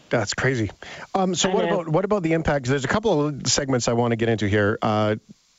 That's 0.09 0.35
crazy. 0.35 0.71
Um, 1.15 1.35
so 1.35 1.49
what 1.49 1.65
about 1.65 1.89
what 1.89 2.05
about 2.05 2.23
the 2.23 2.35
impact? 2.35 2.67
There's 2.67 2.85
a 2.85 2.89
couple 2.89 3.29
of 3.29 3.47
segments 3.47 3.89
I 3.89 3.95
want 3.95 4.13
to 4.13 4.17
get 4.17 4.29
into 4.29 4.47
here. 4.47 4.79
Uh, 4.83 5.17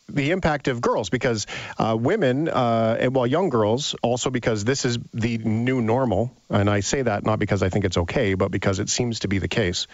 the 0.10 0.32
impact 0.32 0.68
of 0.68 0.82
girls 0.82 1.10
because 1.10 1.48
uh, 1.78 1.96
women, 2.00 2.50
uh, 2.50 2.98
and, 3.00 3.16
well, 3.16 3.26
young 3.26 3.50
girls, 3.50 3.96
also 4.02 4.30
because 4.30 4.64
this 4.66 4.86
is 4.86 5.00
the 5.14 5.38
new 5.38 5.82
normal, 5.82 6.32
and 6.50 6.70
I 6.70 6.82
say 6.82 7.02
that 7.02 7.26
not 7.26 7.40
because 7.40 7.64
I 7.64 7.70
think 7.70 7.86
it's 7.86 7.98
okay, 7.98 8.34
but 8.34 8.52
because 8.52 8.80
it 8.80 8.90
seems 8.90 9.20
to 9.20 9.28
be 9.28 9.40
the 9.40 9.48
case. 9.48 9.88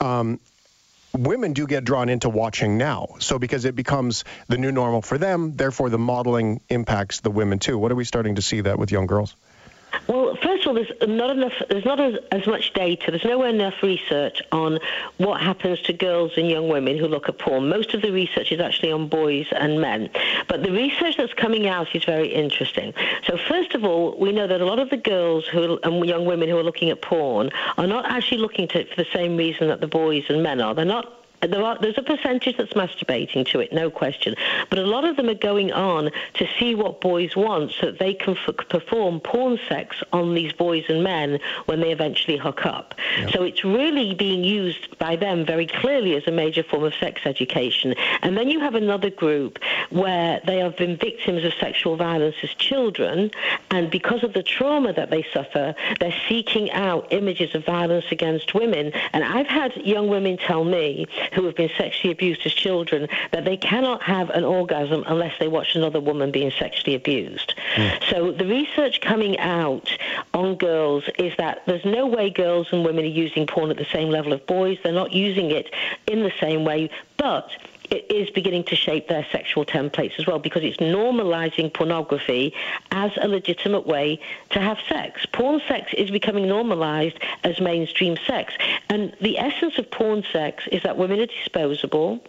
Um, 0.00 0.40
women 1.12 1.52
do 1.52 1.66
get 1.66 1.84
drawn 1.84 2.08
into 2.08 2.28
watching 2.28 2.76
now. 2.78 3.16
So 3.18 3.38
because 3.38 3.64
it 3.64 3.74
becomes 3.74 4.24
the 4.48 4.58
new 4.58 4.72
normal 4.72 5.02
for 5.02 5.18
them, 5.18 5.56
therefore 5.56 5.90
the 5.90 5.98
modeling 5.98 6.60
impacts 6.68 7.20
the 7.20 7.30
women 7.30 7.58
too. 7.58 7.78
What 7.78 7.90
are 7.92 7.96
we 7.96 8.04
starting 8.04 8.34
to 8.36 8.42
see 8.42 8.60
that 8.60 8.78
with 8.78 8.92
young 8.92 9.06
girls? 9.06 9.34
Well, 10.06 10.36
first 10.36 10.62
of 10.62 10.68
all, 10.68 10.74
there's 10.74 10.92
not 11.02 11.30
enough. 11.30 11.52
There's 11.68 11.84
not 11.84 12.00
as, 12.00 12.16
as, 12.32 12.46
much 12.46 12.72
data. 12.72 13.10
There's 13.10 13.24
nowhere 13.24 13.48
enough 13.48 13.82
research 13.82 14.40
on 14.52 14.78
what 15.18 15.40
happens 15.40 15.80
to 15.82 15.92
girls 15.92 16.32
and 16.36 16.48
young 16.48 16.68
women 16.68 16.96
who 16.98 17.06
look 17.06 17.28
at 17.28 17.38
porn. 17.38 17.68
Most 17.68 17.94
of 17.94 18.02
the 18.02 18.12
research 18.12 18.52
is 18.52 18.60
actually 18.60 18.92
on 18.92 19.08
boys 19.08 19.46
and 19.52 19.80
men. 19.80 20.10
But 20.48 20.62
the 20.62 20.70
research 20.70 21.16
that's 21.16 21.34
coming 21.34 21.66
out 21.66 21.94
is 21.94 22.04
very 22.04 22.28
interesting. 22.28 22.94
So 23.26 23.36
first 23.36 23.74
of 23.74 23.84
all, 23.84 24.18
we 24.18 24.32
know 24.32 24.46
that 24.46 24.60
a 24.60 24.66
lot 24.66 24.78
of 24.78 24.90
the 24.90 24.96
girls 24.96 25.46
who 25.46 25.78
and 25.82 26.04
young 26.06 26.24
women 26.24 26.48
who 26.48 26.58
are 26.58 26.62
looking 26.62 26.90
at 26.90 27.02
porn 27.02 27.50
are 27.76 27.86
not 27.86 28.06
actually 28.06 28.38
looking 28.38 28.68
to 28.68 28.80
it 28.80 28.90
for 28.90 28.96
the 28.96 29.08
same 29.12 29.36
reason 29.36 29.68
that 29.68 29.80
the 29.80 29.86
boys 29.86 30.24
and 30.28 30.42
men 30.42 30.60
are. 30.60 30.74
They're 30.74 30.84
not 30.84 31.25
there 31.40 31.62
are, 31.62 31.78
there's 31.80 31.98
a 31.98 32.02
percentage 32.02 32.56
that's 32.56 32.72
masturbating 32.72 33.46
to 33.46 33.60
it, 33.60 33.72
no 33.72 33.90
question. 33.90 34.34
But 34.70 34.78
a 34.78 34.86
lot 34.86 35.04
of 35.04 35.16
them 35.16 35.28
are 35.28 35.34
going 35.34 35.72
on 35.72 36.10
to 36.34 36.48
see 36.58 36.74
what 36.74 37.00
boys 37.00 37.36
want 37.36 37.72
so 37.72 37.86
that 37.86 37.98
they 37.98 38.14
can 38.14 38.36
f- 38.36 38.68
perform 38.68 39.20
porn 39.20 39.58
sex 39.68 39.96
on 40.12 40.34
these 40.34 40.52
boys 40.52 40.84
and 40.88 41.02
men 41.02 41.38
when 41.66 41.80
they 41.80 41.92
eventually 41.92 42.36
hook 42.36 42.64
up. 42.64 42.94
Yep. 43.18 43.30
So 43.32 43.42
it's 43.42 43.64
really 43.64 44.14
being 44.14 44.44
used 44.44 44.98
by 44.98 45.16
them 45.16 45.44
very 45.44 45.66
clearly 45.66 46.16
as 46.16 46.26
a 46.26 46.32
major 46.32 46.62
form 46.62 46.84
of 46.84 46.94
sex 46.94 47.22
education. 47.24 47.94
And 48.22 48.36
then 48.36 48.48
you 48.48 48.60
have 48.60 48.74
another 48.74 49.10
group 49.10 49.58
where 49.90 50.40
they 50.46 50.58
have 50.58 50.76
been 50.76 50.96
victims 50.96 51.44
of 51.44 51.52
sexual 51.54 51.96
violence 51.96 52.36
as 52.42 52.50
children, 52.50 53.30
and 53.70 53.90
because 53.90 54.22
of 54.24 54.32
the 54.32 54.42
trauma 54.42 54.92
that 54.92 55.10
they 55.10 55.24
suffer, 55.32 55.74
they're 56.00 56.14
seeking 56.28 56.70
out 56.72 57.12
images 57.12 57.54
of 57.54 57.64
violence 57.64 58.06
against 58.10 58.54
women. 58.54 58.92
And 59.12 59.24
I've 59.24 59.46
had 59.46 59.76
young 59.76 60.08
women 60.08 60.36
tell 60.38 60.64
me 60.64 61.06
who 61.32 61.44
have 61.44 61.54
been 61.54 61.70
sexually 61.76 62.12
abused 62.12 62.44
as 62.46 62.52
children 62.52 63.08
that 63.32 63.44
they 63.44 63.56
cannot 63.56 64.02
have 64.02 64.30
an 64.30 64.44
orgasm 64.44 65.04
unless 65.06 65.38
they 65.38 65.48
watch 65.48 65.74
another 65.74 66.00
woman 66.00 66.30
being 66.30 66.52
sexually 66.58 66.94
abused. 66.94 67.54
Mm. 67.74 68.10
So 68.10 68.32
the 68.32 68.46
research 68.46 69.00
coming 69.00 69.38
out 69.38 69.90
on 70.34 70.56
girls 70.56 71.04
is 71.18 71.32
that 71.38 71.62
there's 71.66 71.84
no 71.84 72.06
way 72.06 72.30
girls 72.30 72.68
and 72.72 72.84
women 72.84 73.04
are 73.04 73.08
using 73.08 73.46
porn 73.46 73.70
at 73.70 73.76
the 73.76 73.86
same 73.86 74.10
level 74.10 74.32
of 74.32 74.46
boys. 74.46 74.78
They're 74.82 74.92
not 74.92 75.12
using 75.12 75.50
it 75.50 75.72
in 76.06 76.22
the 76.22 76.32
same 76.40 76.64
way, 76.64 76.90
but 77.16 77.50
it 77.90 78.10
is 78.10 78.30
beginning 78.30 78.64
to 78.64 78.76
shape 78.76 79.08
their 79.08 79.26
sexual 79.30 79.64
templates 79.64 80.18
as 80.18 80.26
well 80.26 80.38
because 80.38 80.62
it's 80.62 80.78
normalizing 80.78 81.72
pornography 81.72 82.52
as 82.90 83.12
a 83.20 83.28
legitimate 83.28 83.86
way 83.86 84.20
to 84.50 84.60
have 84.60 84.78
sex. 84.88 85.26
Porn 85.32 85.60
sex 85.68 85.92
is 85.94 86.10
becoming 86.10 86.48
normalized 86.48 87.18
as 87.44 87.60
mainstream 87.60 88.16
sex. 88.26 88.54
And 88.88 89.14
the 89.20 89.38
essence 89.38 89.78
of 89.78 89.90
porn 89.90 90.24
sex 90.32 90.64
is 90.70 90.82
that 90.82 90.96
women 90.96 91.20
are 91.20 91.26
disposable, 91.26 92.20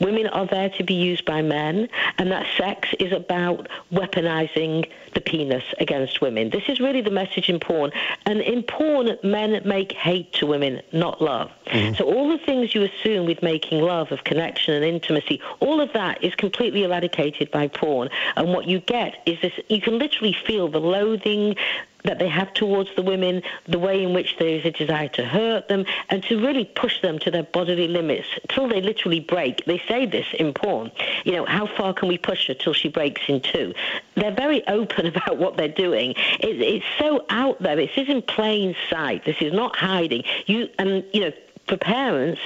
women 0.00 0.26
are 0.28 0.46
there 0.46 0.70
to 0.70 0.84
be 0.84 0.94
used 0.94 1.24
by 1.24 1.42
men, 1.42 1.88
and 2.18 2.30
that 2.30 2.46
sex 2.56 2.88
is 2.98 3.12
about 3.12 3.68
weaponizing 3.92 4.88
the 5.14 5.20
penis 5.20 5.64
against 5.78 6.20
women. 6.20 6.50
This 6.50 6.64
is 6.68 6.80
really 6.80 7.00
the 7.00 7.10
message 7.10 7.48
in 7.48 7.60
porn. 7.60 7.92
And 8.26 8.40
in 8.40 8.62
porn, 8.62 9.16
men 9.22 9.62
make 9.64 9.92
hate 9.92 10.32
to 10.34 10.46
women, 10.46 10.82
not 10.92 11.22
love. 11.22 11.50
Mm-hmm. 11.66 11.94
So 11.94 12.04
all 12.04 12.28
the 12.28 12.44
things 12.44 12.74
you 12.74 12.82
assume 12.82 13.26
with 13.26 13.42
making 13.42 13.80
love, 13.80 14.12
of 14.12 14.24
connection 14.24 14.74
and 14.74 14.84
intimacy, 14.84 15.40
all 15.60 15.80
of 15.80 15.92
that 15.92 16.22
is 16.22 16.34
completely 16.34 16.84
eradicated 16.84 17.50
by 17.50 17.68
porn. 17.68 18.08
And 18.36 18.48
what 18.48 18.66
you 18.66 18.80
get 18.80 19.22
is 19.26 19.40
this, 19.40 19.52
you 19.68 19.80
can 19.80 19.98
literally 19.98 20.36
feel 20.46 20.68
the 20.68 20.80
loathing, 20.80 21.56
that 22.04 22.18
they 22.18 22.28
have 22.28 22.52
towards 22.54 22.94
the 22.96 23.02
women, 23.02 23.42
the 23.66 23.78
way 23.78 24.02
in 24.02 24.12
which 24.12 24.36
there 24.38 24.48
is 24.48 24.64
a 24.64 24.70
desire 24.70 25.08
to 25.08 25.24
hurt 25.24 25.68
them, 25.68 25.84
and 26.10 26.22
to 26.24 26.40
really 26.40 26.64
push 26.64 27.00
them 27.00 27.18
to 27.18 27.30
their 27.30 27.42
bodily 27.42 27.88
limits 27.88 28.28
till 28.48 28.68
they 28.68 28.80
literally 28.80 29.20
break. 29.20 29.64
They 29.64 29.82
say 29.88 30.06
this 30.06 30.26
in 30.38 30.52
porn. 30.52 30.90
You 31.24 31.32
know, 31.32 31.46
how 31.46 31.66
far 31.66 31.94
can 31.94 32.08
we 32.08 32.18
push 32.18 32.46
her 32.48 32.54
till 32.54 32.74
she 32.74 32.88
breaks 32.88 33.22
in 33.28 33.40
two? 33.40 33.74
They're 34.14 34.34
very 34.34 34.66
open 34.68 35.06
about 35.14 35.38
what 35.38 35.56
they're 35.56 35.68
doing. 35.68 36.12
It, 36.40 36.60
it's 36.60 36.86
so 36.98 37.24
out 37.30 37.60
there. 37.60 37.76
This 37.76 37.90
is 37.96 38.08
in 38.08 38.22
plain 38.22 38.76
sight. 38.90 39.24
This 39.24 39.40
is 39.40 39.52
not 39.52 39.76
hiding. 39.76 40.24
You 40.46 40.68
and 40.78 41.04
you 41.12 41.20
know, 41.20 41.32
for 41.66 41.76
parents, 41.76 42.40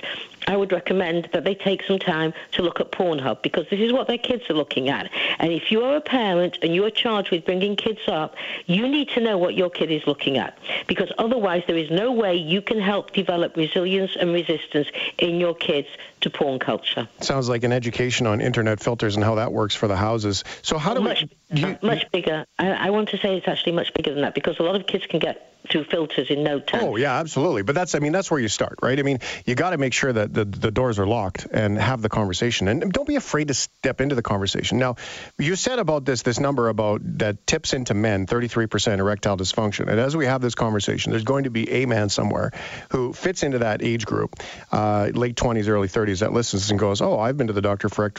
I 0.48 0.56
would 0.56 0.72
recommend 0.72 1.28
that 1.34 1.44
they 1.44 1.54
take 1.54 1.82
some 1.82 1.98
time 1.98 2.32
to 2.52 2.62
look 2.62 2.80
at 2.80 2.90
Pornhub 2.90 3.42
because 3.42 3.66
this 3.68 3.80
is 3.80 3.92
what 3.92 4.08
their 4.08 4.16
kids 4.16 4.48
are 4.48 4.54
looking 4.54 4.88
at. 4.88 5.10
And 5.38 5.52
if 5.52 5.70
you 5.70 5.84
are 5.84 5.96
a 5.96 6.00
parent 6.00 6.56
and 6.62 6.74
you 6.74 6.86
are 6.86 6.90
charged 6.90 7.30
with 7.30 7.44
bringing 7.44 7.76
kids 7.76 8.00
up, 8.08 8.34
you 8.64 8.88
need 8.88 9.10
to 9.10 9.20
know 9.20 9.36
what 9.36 9.54
your 9.54 9.68
kid 9.68 9.90
is 9.90 10.06
looking 10.06 10.38
at 10.38 10.58
because 10.86 11.12
otherwise 11.18 11.64
there 11.66 11.76
is 11.76 11.90
no 11.90 12.10
way 12.10 12.34
you 12.34 12.62
can 12.62 12.80
help 12.80 13.12
develop 13.12 13.56
resilience 13.56 14.16
and 14.18 14.32
resistance 14.32 14.88
in 15.18 15.38
your 15.38 15.54
kids 15.54 15.88
to 16.20 16.30
porn 16.30 16.58
culture. 16.58 17.08
Sounds 17.20 17.48
like 17.48 17.64
an 17.64 17.72
education 17.72 18.26
on 18.26 18.40
internet 18.40 18.80
filters 18.80 19.16
and 19.16 19.24
how 19.24 19.36
that 19.36 19.52
works 19.52 19.74
for 19.74 19.88
the 19.88 19.96
houses. 19.96 20.44
So 20.62 20.78
how 20.78 20.94
do 20.94 21.00
much, 21.00 21.24
we? 21.50 21.60
You, 21.60 21.78
much 21.82 22.10
bigger. 22.10 22.44
I, 22.58 22.70
I 22.70 22.90
want 22.90 23.10
to 23.10 23.18
say 23.18 23.36
it's 23.36 23.48
actually 23.48 23.72
much 23.72 23.92
bigger 23.94 24.12
than 24.12 24.22
that 24.22 24.34
because 24.34 24.58
a 24.58 24.62
lot 24.62 24.76
of 24.76 24.86
kids 24.86 25.06
can 25.06 25.20
get 25.20 25.48
through 25.70 25.84
filters 25.84 26.30
in 26.30 26.42
no 26.42 26.60
time. 26.60 26.82
Oh 26.82 26.96
yeah, 26.96 27.18
absolutely. 27.18 27.62
But 27.62 27.74
that's 27.74 27.94
I 27.94 27.98
mean 27.98 28.12
that's 28.12 28.30
where 28.30 28.40
you 28.40 28.48
start, 28.48 28.78
right? 28.82 28.98
I 28.98 29.02
mean 29.02 29.18
you 29.44 29.54
got 29.54 29.70
to 29.70 29.78
make 29.78 29.92
sure 29.92 30.12
that 30.12 30.32
the, 30.32 30.44
the 30.44 30.70
doors 30.70 30.98
are 30.98 31.06
locked 31.06 31.46
and 31.50 31.76
have 31.78 32.00
the 32.02 32.08
conversation, 32.08 32.68
and 32.68 32.92
don't 32.92 33.06
be 33.06 33.16
afraid 33.16 33.48
to 33.48 33.54
step 33.54 34.00
into 34.00 34.14
the 34.14 34.22
conversation. 34.22 34.78
Now, 34.78 34.96
you 35.38 35.56
said 35.56 35.78
about 35.78 36.04
this 36.04 36.22
this 36.22 36.40
number 36.40 36.68
about 36.68 37.00
that 37.18 37.46
tips 37.46 37.72
into 37.72 37.94
men 37.94 38.26
33% 38.26 38.98
erectile 38.98 39.36
dysfunction, 39.36 39.88
and 39.88 40.00
as 40.00 40.16
we 40.16 40.26
have 40.26 40.40
this 40.40 40.54
conversation, 40.54 41.10
there's 41.10 41.24
going 41.24 41.44
to 41.44 41.50
be 41.50 41.68
a 41.70 41.86
man 41.86 42.08
somewhere 42.08 42.52
who 42.90 43.12
fits 43.12 43.42
into 43.42 43.58
that 43.58 43.82
age 43.82 44.06
group, 44.06 44.36
uh, 44.72 45.10
late 45.12 45.36
20s, 45.36 45.68
early 45.68 45.88
30s, 45.88 46.07
that 46.20 46.32
listens 46.32 46.70
and 46.70 46.78
goes, 46.78 47.00
oh, 47.00 47.18
I've 47.18 47.36
been 47.36 47.46
to 47.46 47.52
the 47.52 47.62
doctor 47.62 47.88
for 47.88 48.12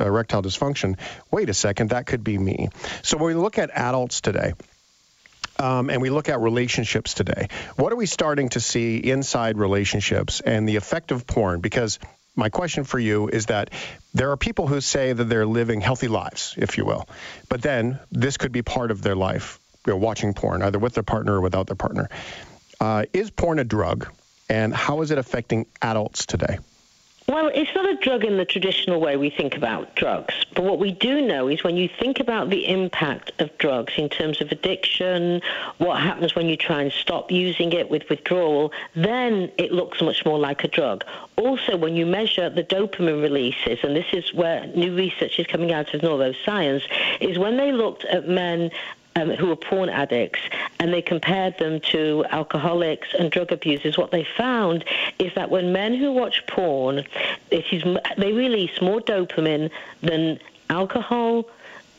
erectile 0.00 0.42
dysfunction. 0.42 0.98
Wait 1.30 1.48
a 1.48 1.54
second, 1.54 1.90
that 1.90 2.06
could 2.06 2.22
be 2.22 2.38
me. 2.38 2.68
So 3.02 3.16
when 3.16 3.26
we 3.26 3.34
look 3.34 3.58
at 3.58 3.70
adults 3.70 4.20
today 4.20 4.52
um, 5.58 5.90
and 5.90 6.02
we 6.02 6.10
look 6.10 6.28
at 6.28 6.40
relationships 6.40 7.14
today, 7.14 7.48
what 7.76 7.92
are 7.92 7.96
we 7.96 8.06
starting 8.06 8.50
to 8.50 8.60
see 8.60 8.98
inside 8.98 9.58
relationships 9.58 10.40
and 10.40 10.68
the 10.68 10.76
effect 10.76 11.12
of 11.12 11.26
porn? 11.26 11.60
Because 11.60 11.98
my 12.36 12.50
question 12.50 12.84
for 12.84 12.98
you 12.98 13.28
is 13.28 13.46
that 13.46 13.70
there 14.12 14.30
are 14.30 14.36
people 14.36 14.66
who 14.66 14.80
say 14.80 15.12
that 15.12 15.24
they're 15.24 15.46
living 15.46 15.80
healthy 15.80 16.08
lives, 16.08 16.54
if 16.58 16.76
you 16.76 16.84
will, 16.84 17.08
but 17.48 17.62
then 17.62 17.98
this 18.12 18.36
could 18.36 18.52
be 18.52 18.62
part 18.62 18.90
of 18.90 19.00
their 19.00 19.16
life, 19.16 19.58
you 19.86 19.92
know, 19.92 19.96
watching 19.96 20.34
porn, 20.34 20.62
either 20.62 20.78
with 20.78 20.92
their 20.92 21.02
partner 21.02 21.36
or 21.36 21.40
without 21.40 21.66
their 21.66 21.76
partner. 21.76 22.10
Uh, 22.78 23.04
is 23.14 23.30
porn 23.30 23.58
a 23.58 23.64
drug, 23.64 24.06
and 24.50 24.74
how 24.74 25.00
is 25.00 25.10
it 25.10 25.16
affecting 25.16 25.64
adults 25.80 26.26
today? 26.26 26.58
Well, 27.28 27.50
it's 27.52 27.74
not 27.74 27.90
a 27.90 27.96
drug 27.96 28.24
in 28.24 28.36
the 28.36 28.44
traditional 28.44 29.00
way 29.00 29.16
we 29.16 29.30
think 29.30 29.56
about 29.56 29.96
drugs. 29.96 30.32
But 30.54 30.62
what 30.62 30.78
we 30.78 30.92
do 30.92 31.20
know 31.20 31.48
is 31.48 31.64
when 31.64 31.76
you 31.76 31.88
think 31.88 32.20
about 32.20 32.50
the 32.50 32.68
impact 32.68 33.32
of 33.40 33.56
drugs 33.58 33.94
in 33.96 34.08
terms 34.08 34.40
of 34.40 34.52
addiction, 34.52 35.42
what 35.78 36.00
happens 36.00 36.36
when 36.36 36.46
you 36.46 36.56
try 36.56 36.82
and 36.82 36.92
stop 36.92 37.32
using 37.32 37.72
it 37.72 37.90
with 37.90 38.08
withdrawal, 38.08 38.72
then 38.94 39.50
it 39.58 39.72
looks 39.72 40.00
much 40.00 40.24
more 40.24 40.38
like 40.38 40.62
a 40.62 40.68
drug. 40.68 41.04
Also, 41.36 41.76
when 41.76 41.96
you 41.96 42.06
measure 42.06 42.48
the 42.48 42.62
dopamine 42.62 43.20
releases, 43.20 43.80
and 43.82 43.96
this 43.96 44.12
is 44.12 44.32
where 44.32 44.64
new 44.68 44.94
research 44.94 45.40
is 45.40 45.48
coming 45.48 45.72
out 45.72 45.92
of 45.94 46.02
neuroscience, 46.02 46.82
is 47.20 47.38
when 47.40 47.56
they 47.56 47.72
looked 47.72 48.04
at 48.04 48.28
men 48.28 48.70
um, 49.16 49.30
who 49.30 49.46
were 49.48 49.56
porn 49.56 49.88
addicts, 49.88 50.40
and 50.78 50.92
they 50.92 51.02
compared 51.02 51.58
them 51.58 51.80
to 51.80 52.24
alcoholics 52.30 53.08
and 53.18 53.30
drug 53.30 53.50
abusers. 53.50 53.98
What 53.98 54.10
they 54.12 54.24
found 54.36 54.84
is 55.18 55.32
that 55.34 55.50
when 55.50 55.72
men 55.72 55.94
who 55.94 56.12
watch 56.12 56.46
porn, 56.46 57.04
they 57.50 58.32
release 58.32 58.80
more 58.80 59.00
dopamine 59.00 59.70
than 60.02 60.38
alcohol, 60.70 61.48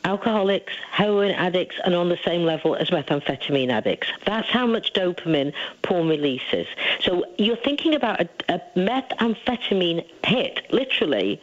alcoholics, 0.06 0.74
heroin 0.92 1.32
addicts, 1.32 1.76
and 1.84 1.96
on 1.96 2.10
the 2.10 2.20
same 2.24 2.44
level 2.44 2.76
as 2.76 2.90
methamphetamine 2.92 3.70
addicts. 3.70 4.08
That's 4.26 4.50
how 4.50 4.68
much 4.68 4.94
dopamine 4.94 5.54
porn 5.82 6.08
releases. 6.08 6.68
So 7.02 7.26
you're 7.38 7.58
thinking 7.58 7.96
about 7.96 8.22
a, 8.22 8.30
a 8.48 8.62
methamphetamine 8.76 10.06
hit, 10.24 10.72
literally 10.72 11.42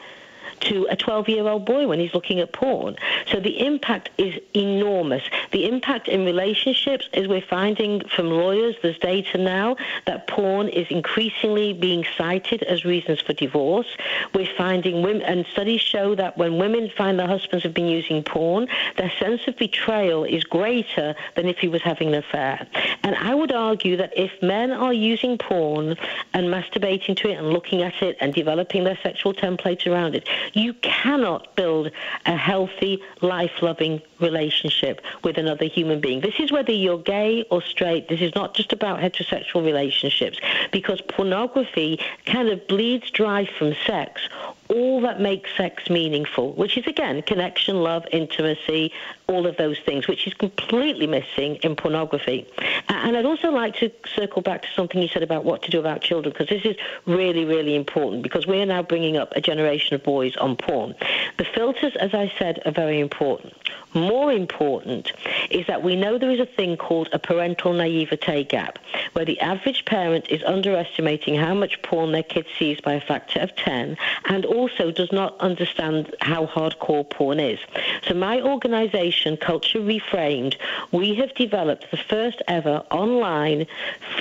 to 0.64 0.86
a 0.90 0.96
12 0.96 1.28
year 1.28 1.46
old 1.46 1.64
boy 1.64 1.86
when 1.86 1.98
he's 1.98 2.14
looking 2.14 2.40
at 2.40 2.52
porn. 2.52 2.96
So 3.26 3.40
the 3.40 3.64
impact 3.64 4.10
is 4.18 4.34
enormous. 4.54 5.22
The 5.52 5.66
impact 5.66 6.08
in 6.08 6.24
relationships 6.24 7.08
is 7.12 7.28
we're 7.28 7.40
finding 7.40 8.02
from 8.08 8.30
lawyers, 8.30 8.76
there's 8.82 8.98
data 8.98 9.38
now 9.38 9.76
that 10.06 10.26
porn 10.26 10.68
is 10.68 10.86
increasingly 10.90 11.72
being 11.72 12.04
cited 12.16 12.62
as 12.64 12.84
reasons 12.84 13.20
for 13.20 13.32
divorce. 13.32 13.96
We're 14.34 14.54
finding 14.56 15.02
women, 15.02 15.22
and 15.22 15.46
studies 15.52 15.80
show 15.80 16.14
that 16.14 16.36
when 16.36 16.58
women 16.58 16.90
find 16.96 17.18
their 17.18 17.26
husbands 17.26 17.62
have 17.64 17.74
been 17.74 17.88
using 17.88 18.22
porn, 18.22 18.68
their 18.96 19.12
sense 19.18 19.42
of 19.46 19.56
betrayal 19.56 20.24
is 20.24 20.44
greater 20.44 21.14
than 21.34 21.48
if 21.48 21.58
he 21.58 21.68
was 21.68 21.82
having 21.82 22.08
an 22.08 22.14
affair. 22.14 22.66
And 23.02 23.14
I 23.16 23.34
would 23.34 23.52
argue 23.52 23.96
that 23.96 24.12
if 24.16 24.30
men 24.42 24.72
are 24.72 24.92
using 24.92 25.38
porn 25.38 25.96
and 26.32 26.46
masturbating 26.46 27.16
to 27.18 27.28
it 27.30 27.38
and 27.38 27.50
looking 27.50 27.82
at 27.82 28.02
it 28.02 28.16
and 28.20 28.32
developing 28.32 28.84
their 28.84 28.98
sexual 29.02 29.34
template 29.34 29.90
around 29.90 30.14
it, 30.14 30.28
you 30.54 30.74
cannot 30.74 31.54
build 31.56 31.90
a 32.26 32.36
healthy, 32.36 33.02
life 33.20 33.62
loving 33.62 34.00
relationship 34.20 35.00
with 35.22 35.36
another 35.38 35.66
human 35.66 36.00
being. 36.00 36.20
This 36.20 36.38
is 36.38 36.50
whether 36.50 36.72
you're 36.72 36.98
gay 36.98 37.44
or 37.50 37.62
straight. 37.62 38.08
This 38.08 38.20
is 38.20 38.34
not 38.34 38.54
just 38.54 38.72
about 38.72 39.00
heterosexual 39.00 39.64
relationships 39.64 40.38
because 40.72 41.00
pornography 41.02 42.00
kind 42.26 42.48
of 42.48 42.66
bleeds 42.66 43.10
dry 43.10 43.46
from 43.58 43.74
sex 43.86 44.22
all 44.68 45.00
that 45.02 45.20
makes 45.20 45.54
sex 45.56 45.90
meaningful, 45.90 46.52
which 46.54 46.76
is 46.76 46.86
again 46.86 47.22
connection, 47.22 47.76
love, 47.76 48.04
intimacy, 48.12 48.92
all 49.26 49.46
of 49.46 49.56
those 49.56 49.78
things, 49.80 50.08
which 50.08 50.26
is 50.26 50.34
completely 50.34 51.06
missing 51.06 51.56
in 51.56 51.76
pornography. 51.76 52.46
And 52.88 53.16
I'd 53.16 53.26
also 53.26 53.50
like 53.50 53.76
to 53.76 53.90
circle 54.14 54.42
back 54.42 54.62
to 54.62 54.68
something 54.74 55.00
you 55.00 55.08
said 55.08 55.22
about 55.22 55.44
what 55.44 55.62
to 55.62 55.70
do 55.70 55.80
about 55.80 56.00
children, 56.00 56.32
because 56.32 56.48
this 56.48 56.64
is 56.64 56.76
really, 57.06 57.44
really 57.44 57.74
important, 57.74 58.22
because 58.22 58.46
we 58.46 58.60
are 58.60 58.66
now 58.66 58.82
bringing 58.82 59.16
up 59.16 59.32
a 59.36 59.40
generation 59.40 59.94
of 59.94 60.02
boys 60.02 60.36
on 60.36 60.56
porn. 60.56 60.94
The 61.38 61.44
filters, 61.44 61.94
as 61.96 62.14
I 62.14 62.32
said, 62.38 62.60
are 62.64 62.72
very 62.72 63.00
important. 63.00 63.54
More 63.94 64.32
important 64.32 65.12
is 65.50 65.66
that 65.68 65.84
we 65.84 65.94
know 65.94 66.18
there 66.18 66.30
is 66.30 66.40
a 66.40 66.46
thing 66.46 66.76
called 66.76 67.08
a 67.12 67.18
parental 67.18 67.72
naivete 67.72 68.44
gap, 68.44 68.78
where 69.12 69.24
the 69.24 69.38
average 69.40 69.84
parent 69.84 70.26
is 70.30 70.42
underestimating 70.42 71.36
how 71.36 71.54
much 71.54 71.80
porn 71.82 72.10
their 72.12 72.24
kid 72.24 72.46
sees 72.58 72.80
by 72.80 72.94
a 72.94 73.00
factor 73.00 73.38
of 73.40 73.54
10 73.54 73.96
and 74.24 74.46
also 74.54 74.90
does 74.90 75.12
not 75.12 75.38
understand 75.40 76.14
how 76.20 76.46
hardcore 76.46 77.08
porn 77.08 77.40
is. 77.40 77.58
So 78.06 78.14
my 78.14 78.40
organization, 78.40 79.36
Culture 79.36 79.80
Reframed, 79.80 80.56
we 80.92 81.14
have 81.16 81.34
developed 81.34 81.90
the 81.90 81.96
first 81.96 82.40
ever 82.48 82.84
online 82.90 83.66